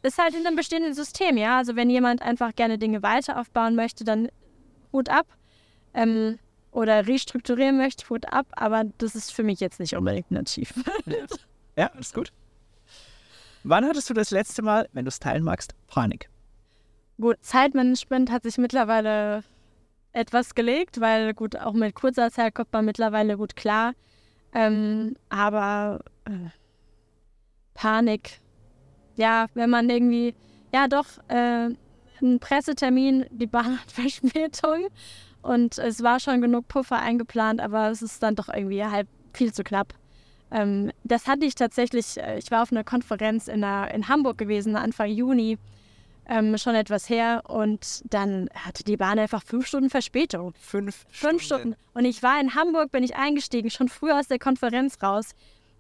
[0.07, 1.59] ist halt in einem bestehenden System, ja.
[1.59, 4.29] Also wenn jemand einfach gerne Dinge weiter aufbauen möchte, dann
[4.93, 5.27] Hut ab.
[5.95, 6.39] Ähm,
[6.73, 8.47] oder restrukturieren möchte, Hut ab.
[8.53, 11.47] Aber das ist für mich jetzt nicht unbedingt ein Achievement.
[11.77, 12.33] Ja, ist gut.
[13.65, 16.31] Wann hattest du das letzte Mal, wenn du es teilen magst, Panik?
[17.21, 19.43] Gut, Zeitmanagement hat sich mittlerweile
[20.13, 23.93] etwas gelegt, weil gut, auch mit kurzer Zeit kommt man mittlerweile gut klar.
[24.55, 26.51] Ähm, aber äh,
[27.75, 28.41] Panik
[29.17, 30.35] ja, wenn man irgendwie,
[30.73, 31.69] ja doch, äh,
[32.23, 34.87] ein Pressetermin, die Bahn hat Verspätung
[35.43, 39.53] und es war schon genug Puffer eingeplant, aber es ist dann doch irgendwie halt viel
[39.53, 39.95] zu knapp.
[40.51, 44.39] Ähm, das hatte ich tatsächlich, äh, ich war auf einer Konferenz in, einer, in Hamburg
[44.39, 45.59] gewesen, Anfang Juni,
[46.29, 50.55] ähm, schon etwas her und dann hatte die Bahn einfach fünf Stunden Verspätung.
[50.59, 51.73] Fünf, fünf Stunden.
[51.73, 51.77] Stunden.
[51.95, 55.35] Und ich war in Hamburg, bin ich eingestiegen, schon früh aus der Konferenz raus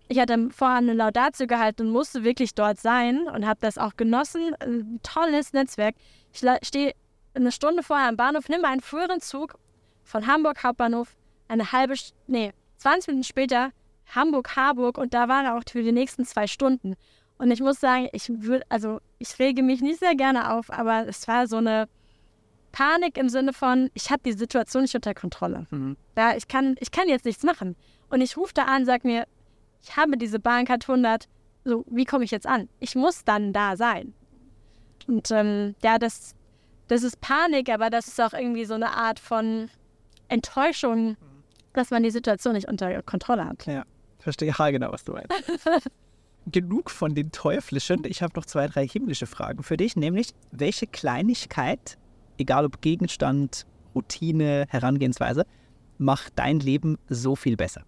[0.08, 3.96] ich hatte vorher eine Laudatio gehalten und musste wirklich dort sein und habe das auch
[3.96, 4.54] genossen.
[4.60, 5.96] Ein tolles Netzwerk.
[6.32, 6.92] Ich stehe
[7.34, 9.58] eine Stunde vorher am Bahnhof, nehme einen früheren Zug
[10.04, 11.16] von Hamburg Hauptbahnhof,
[11.48, 11.94] eine halbe,
[12.26, 13.70] nee, 20 Minuten später
[14.14, 16.94] Hamburg-Harburg und da war er auch für die nächsten zwei Stunden.
[17.38, 21.06] Und ich muss sagen, ich würde, also ich rege mich nicht sehr gerne auf, aber
[21.06, 21.88] es war so eine
[22.72, 25.66] Panik im Sinne von, ich habe die Situation nicht unter Kontrolle.
[25.70, 25.96] Mhm.
[26.16, 27.76] Ja, ich kann, ich kann jetzt nichts machen.
[28.08, 29.26] Und ich rufe da an, sage mir,
[29.82, 31.28] ich habe diese Bahncard 100,
[31.64, 32.68] so, wie komme ich jetzt an?
[32.80, 34.14] Ich muss dann da sein.
[35.06, 36.34] Und ähm, ja, das,
[36.88, 39.68] das ist Panik, aber das ist auch irgendwie so eine Art von
[40.28, 41.16] Enttäuschung,
[41.72, 43.66] dass man die Situation nicht unter Kontrolle hat.
[43.66, 43.84] Ja,
[44.18, 45.30] verstehe ja genau, was du meinst.
[46.46, 48.04] Genug von den Teuflischen.
[48.04, 51.98] Ich habe noch zwei, drei himmlische Fragen für dich, nämlich welche Kleinigkeit,
[52.38, 55.44] egal ob Gegenstand, Routine, Herangehensweise
[55.98, 57.82] macht dein Leben so viel besser?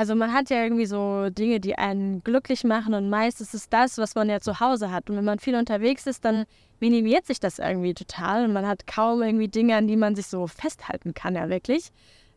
[0.00, 3.68] Also man hat ja irgendwie so Dinge, die einen glücklich machen und meist ist es
[3.68, 5.10] das, was man ja zu Hause hat.
[5.10, 6.46] Und wenn man viel unterwegs ist, dann
[6.80, 10.28] minimiert sich das irgendwie total und man hat kaum irgendwie Dinge, an die man sich
[10.28, 11.90] so festhalten kann, ja wirklich.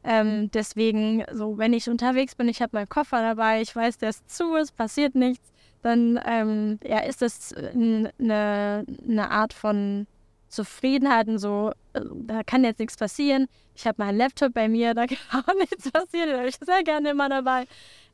[0.03, 4.09] Ähm, deswegen, so wenn ich unterwegs bin, ich habe meinen Koffer dabei, ich weiß, der
[4.09, 5.53] ist zu, es passiert nichts,
[5.83, 10.05] dann ähm, ja, ist das eine, eine Art von
[10.53, 13.47] Zufriedenheit und so, äh, da kann jetzt nichts passieren.
[13.75, 16.83] Ich habe meinen Laptop bei mir, da kann auch nichts passieren, den habe ich sehr
[16.83, 17.65] gerne immer dabei.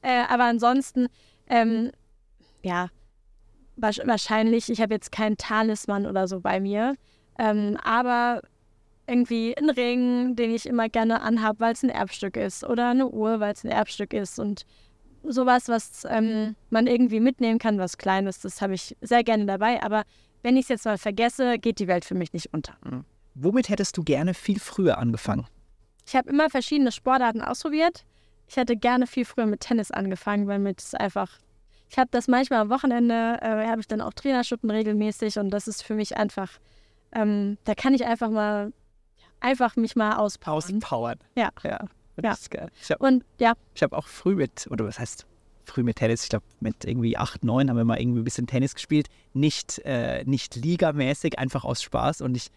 [0.02, 1.08] Äh, aber ansonsten,
[1.48, 1.92] ähm,
[2.64, 2.90] ja,
[3.76, 6.96] wahrscheinlich, ich habe jetzt keinen Talisman oder so bei mir,
[7.38, 8.42] ähm, aber
[9.08, 13.08] irgendwie einen Ring, den ich immer gerne anhabe, weil es ein Erbstück ist, oder eine
[13.08, 14.66] Uhr, weil es ein Erbstück ist und
[15.24, 19.82] sowas, was ähm, man irgendwie mitnehmen kann, was Kleines, das habe ich sehr gerne dabei.
[19.84, 20.04] Aber
[20.42, 22.74] wenn ich es jetzt mal vergesse, geht die Welt für mich nicht unter.
[22.84, 23.06] Mhm.
[23.36, 25.46] Womit hättest du gerne viel früher angefangen?
[26.06, 28.06] Ich habe immer verschiedene Sportarten ausprobiert.
[28.48, 31.38] Ich hätte gerne viel früher mit Tennis angefangen, weil mir das einfach.
[31.90, 35.68] Ich habe das manchmal am Wochenende, äh, habe ich dann auch Trainerstunden regelmäßig und das
[35.68, 36.52] ist für mich einfach,
[37.12, 38.74] ähm, da kann ich einfach mal,
[39.40, 40.58] einfach mich mal auspowern.
[40.58, 41.20] Auspowern.
[41.36, 41.50] Ja.
[41.64, 41.86] Ja.
[42.18, 42.70] Das ist geil.
[42.82, 43.54] Ich hab, und ja.
[43.74, 45.26] Ich habe auch früh mit, oder was heißt
[45.70, 48.47] früh mit Tennis, ich glaube mit irgendwie 8, 9 haben wir mal irgendwie ein bisschen
[48.47, 49.07] Tennis gespielt.
[49.34, 52.22] Nicht, äh, nicht ligamäßig, einfach aus Spaß.
[52.22, 52.49] Und ich,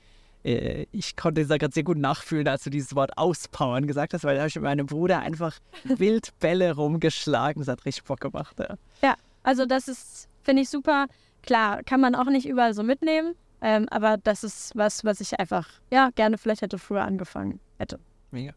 [0.45, 4.25] äh, ich konnte da gerade sehr gut nachfühlen, als du dieses Wort auspowern gesagt hast,
[4.25, 7.61] weil da habe ich mit meinem Bruder einfach wild Bälle rumgeschlagen.
[7.61, 8.57] Das hat richtig Bock gemacht.
[8.59, 11.07] Ja, ja also das ist, finde ich super.
[11.43, 13.35] Klar, kann man auch nicht überall so mitnehmen.
[13.61, 18.01] Ähm, aber das ist was, was ich einfach, ja, gerne vielleicht hätte früher angefangen hätte.
[18.33, 18.55] Mega.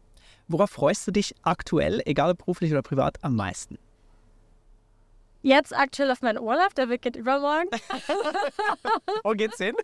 [0.48, 3.78] Worauf freust du dich aktuell, egal beruflich oder privat, am meisten?
[5.46, 7.68] Jetzt aktuell auf meinen Urlaub, der wird übermorgen.
[9.22, 9.76] Wo geht's hin?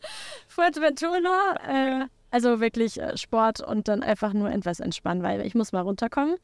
[0.48, 1.54] Fuerteventura.
[1.68, 5.82] Äh, also wirklich äh, Sport und dann einfach nur etwas entspannen, weil ich muss mal
[5.82, 6.34] runterkommen.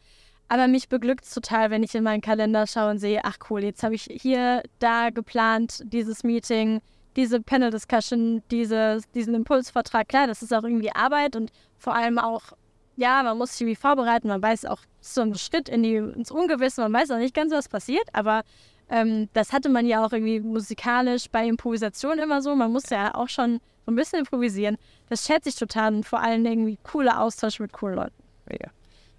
[0.46, 3.64] Aber mich beglückt es total, wenn ich in meinen Kalender schaue und sehe, ach cool,
[3.64, 6.80] jetzt habe ich hier, da geplant, dieses Meeting,
[7.16, 10.08] diese Panel-Discussion, diese, diesen Impulsvertrag.
[10.08, 12.52] Klar, das ist auch irgendwie Arbeit und vor allem auch
[12.94, 16.32] ja, man muss sich irgendwie vorbereiten, man weiß auch so einen Schritt in die, ins
[16.32, 18.42] Ungewisse, man weiß auch nicht ganz, was passiert, aber
[18.90, 22.54] ähm, das hatte man ja auch irgendwie musikalisch bei Improvisation immer so.
[22.54, 24.76] Man muss ja auch schon so ein bisschen improvisieren.
[25.08, 28.22] Das schätze ich total und vor allem irgendwie cooler Austausch mit coolen Leuten.
[28.50, 28.70] Ja.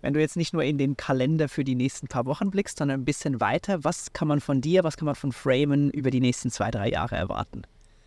[0.02, 3.02] Wenn du jetzt nicht nur in den Kalender für die nächsten paar Wochen blickst, sondern
[3.02, 6.22] ein bisschen weiter, was kann man von dir, was kann man von Framen über die
[6.22, 7.64] nächsten zwei, drei Jahre erwarten?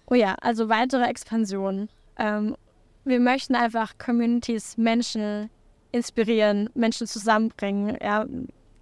[0.06, 1.88] Oh ja, also weitere Expansion.
[2.18, 2.56] Ähm,
[3.04, 5.50] wir möchten einfach Communities, Menschen
[5.92, 8.26] inspirieren, Menschen zusammenbringen, ja,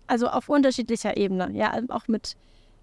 [0.06, 2.36] also auf unterschiedlicher Ebene, ja, auch mit,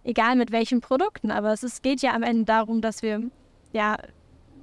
[0.07, 3.21] egal mit welchen Produkten, aber es ist, geht ja am Ende darum, dass wir,
[3.73, 3.97] ja,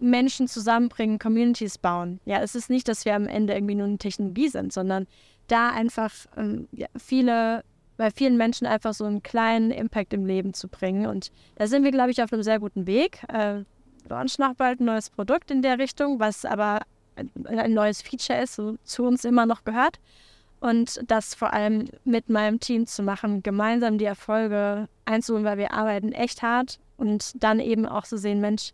[0.01, 2.19] Menschen zusammenbringen, Communities bauen.
[2.25, 5.07] Ja, es ist nicht, dass wir am Ende irgendwie nur eine Technologie sind, sondern
[5.47, 7.63] da einfach ähm, ja, viele,
[7.97, 11.07] bei vielen Menschen einfach so einen kleinen Impact im Leben zu bringen.
[11.07, 13.23] Und da sind wir, glaube ich, auf einem sehr guten Weg.
[13.29, 13.63] Äh,
[14.09, 16.81] launchen noch bald ein neues Produkt in der Richtung, was aber
[17.17, 20.01] ein neues Feature ist, so zu uns immer noch gehört.
[20.65, 25.75] Und das vor allem mit meinem Team zu machen, gemeinsam die Erfolge einzuholen, weil wir
[25.75, 28.73] arbeiten echt hart und dann eben auch zu sehen, Mensch,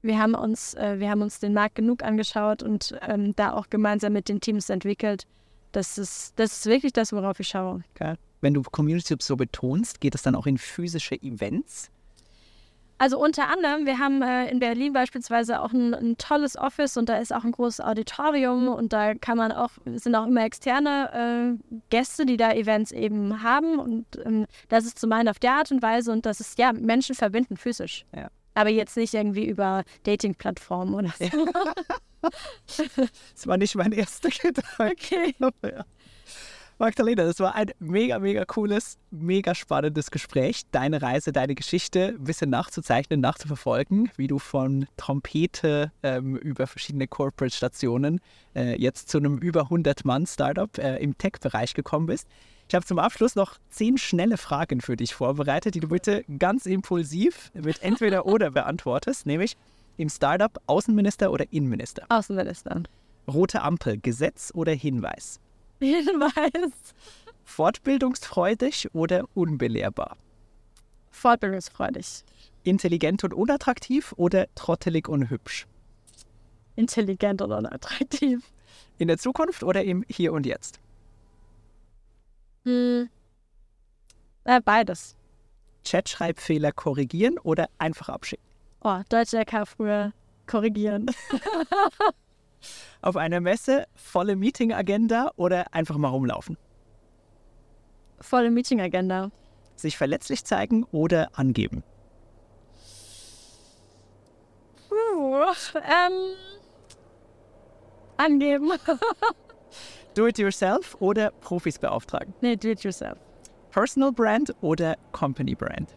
[0.00, 3.68] wir haben uns, äh, wir haben uns den Markt genug angeschaut und ähm, da auch
[3.68, 5.26] gemeinsam mit den Teams entwickelt.
[5.72, 7.82] Das ist, das ist wirklich das, worauf ich schaue.
[7.94, 8.14] Okay.
[8.40, 11.90] Wenn du Community so betonst, geht das dann auch in physische Events?
[12.98, 17.08] Also unter anderem, wir haben äh, in Berlin beispielsweise auch ein, ein, tolles Office und
[17.08, 21.58] da ist auch ein großes Auditorium und da kann man auch, sind auch immer externe
[21.68, 25.52] äh, Gäste, die da Events eben haben und ähm, das ist zum einen auf der
[25.52, 28.04] Art und Weise und das ist ja Menschen verbinden physisch.
[28.14, 28.28] Ja.
[28.54, 31.24] Aber jetzt nicht irgendwie über Dating-Plattformen oder so.
[31.24, 31.74] Ja.
[33.34, 34.92] das war nicht mein erster Gedanke.
[34.92, 35.34] Okay.
[35.40, 35.84] Ja.
[36.78, 40.62] Magdalena, das war ein mega, mega cooles, mega spannendes Gespräch.
[40.72, 47.06] Deine Reise, deine Geschichte ein bisschen nachzuzeichnen, nachzuverfolgen, wie du von Trompete ähm, über verschiedene
[47.06, 48.20] Corporate-Stationen
[48.56, 52.26] äh, jetzt zu einem über 100-Mann-Startup äh, im Tech-Bereich gekommen bist.
[52.68, 56.66] Ich habe zum Abschluss noch zehn schnelle Fragen für dich vorbereitet, die du bitte ganz
[56.66, 59.56] impulsiv mit entweder oder beantwortest, nämlich
[59.96, 62.04] im Startup Außenminister oder Innenminister?
[62.08, 62.82] Außenminister.
[63.28, 65.40] Rote Ampel, Gesetz oder Hinweis?
[65.80, 66.94] Hinweis.
[67.44, 70.16] Fortbildungsfreudig oder unbelehrbar?
[71.10, 72.24] Fortbildungsfreudig.
[72.64, 75.66] Intelligent und unattraktiv oder trottelig und hübsch?
[76.76, 78.40] Intelligent und unattraktiv.
[78.98, 80.80] In der Zukunft oder im Hier und Jetzt?
[82.64, 83.08] Hm.
[84.44, 85.16] Äh, beides.
[85.84, 88.44] Chatschreibfehler korrigieren oder einfach abschicken?
[88.82, 90.12] Oh, Deutsch LK früher
[90.46, 91.06] korrigieren.
[93.02, 96.56] Auf einer Messe volle Meeting-Agenda oder einfach mal rumlaufen?
[98.20, 99.30] Volle Meeting-Agenda.
[99.76, 101.82] Sich verletzlich zeigen oder angeben?
[104.90, 106.36] Uh, ähm,
[108.16, 108.72] angeben.
[110.14, 112.34] Do it yourself oder Profis beauftragen?
[112.40, 113.18] nee, do it yourself.
[113.70, 115.96] Personal Brand oder Company Brand?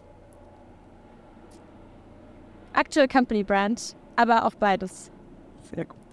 [2.74, 5.12] Aktuell Company Brand, aber auch beides.
[5.62, 6.07] Sehr gut.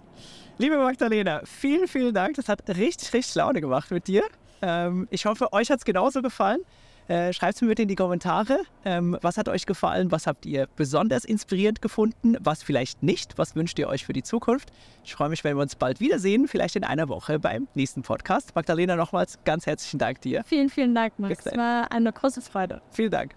[0.57, 2.37] Liebe Magdalena, vielen, vielen Dank.
[2.37, 4.23] Das hat richtig, richtig Laune gemacht mit dir.
[4.63, 6.61] Ähm, ich hoffe, euch hat es genauso gefallen.
[7.09, 8.61] Äh, Schreibt es mir bitte in die Kommentare.
[8.85, 10.13] Ähm, was hat euch gefallen?
[10.13, 12.37] Was habt ihr besonders inspirierend gefunden?
[12.41, 13.37] Was vielleicht nicht?
[13.37, 14.71] Was wünscht ihr euch für die Zukunft?
[15.03, 18.55] Ich freue mich, wenn wir uns bald wiedersehen, vielleicht in einer Woche beim nächsten Podcast.
[18.55, 20.45] Magdalena, nochmals ganz herzlichen Dank dir.
[20.47, 21.45] Vielen, vielen Dank, Max.
[21.45, 22.81] Es war eine große Freude.
[22.91, 23.35] Vielen Dank.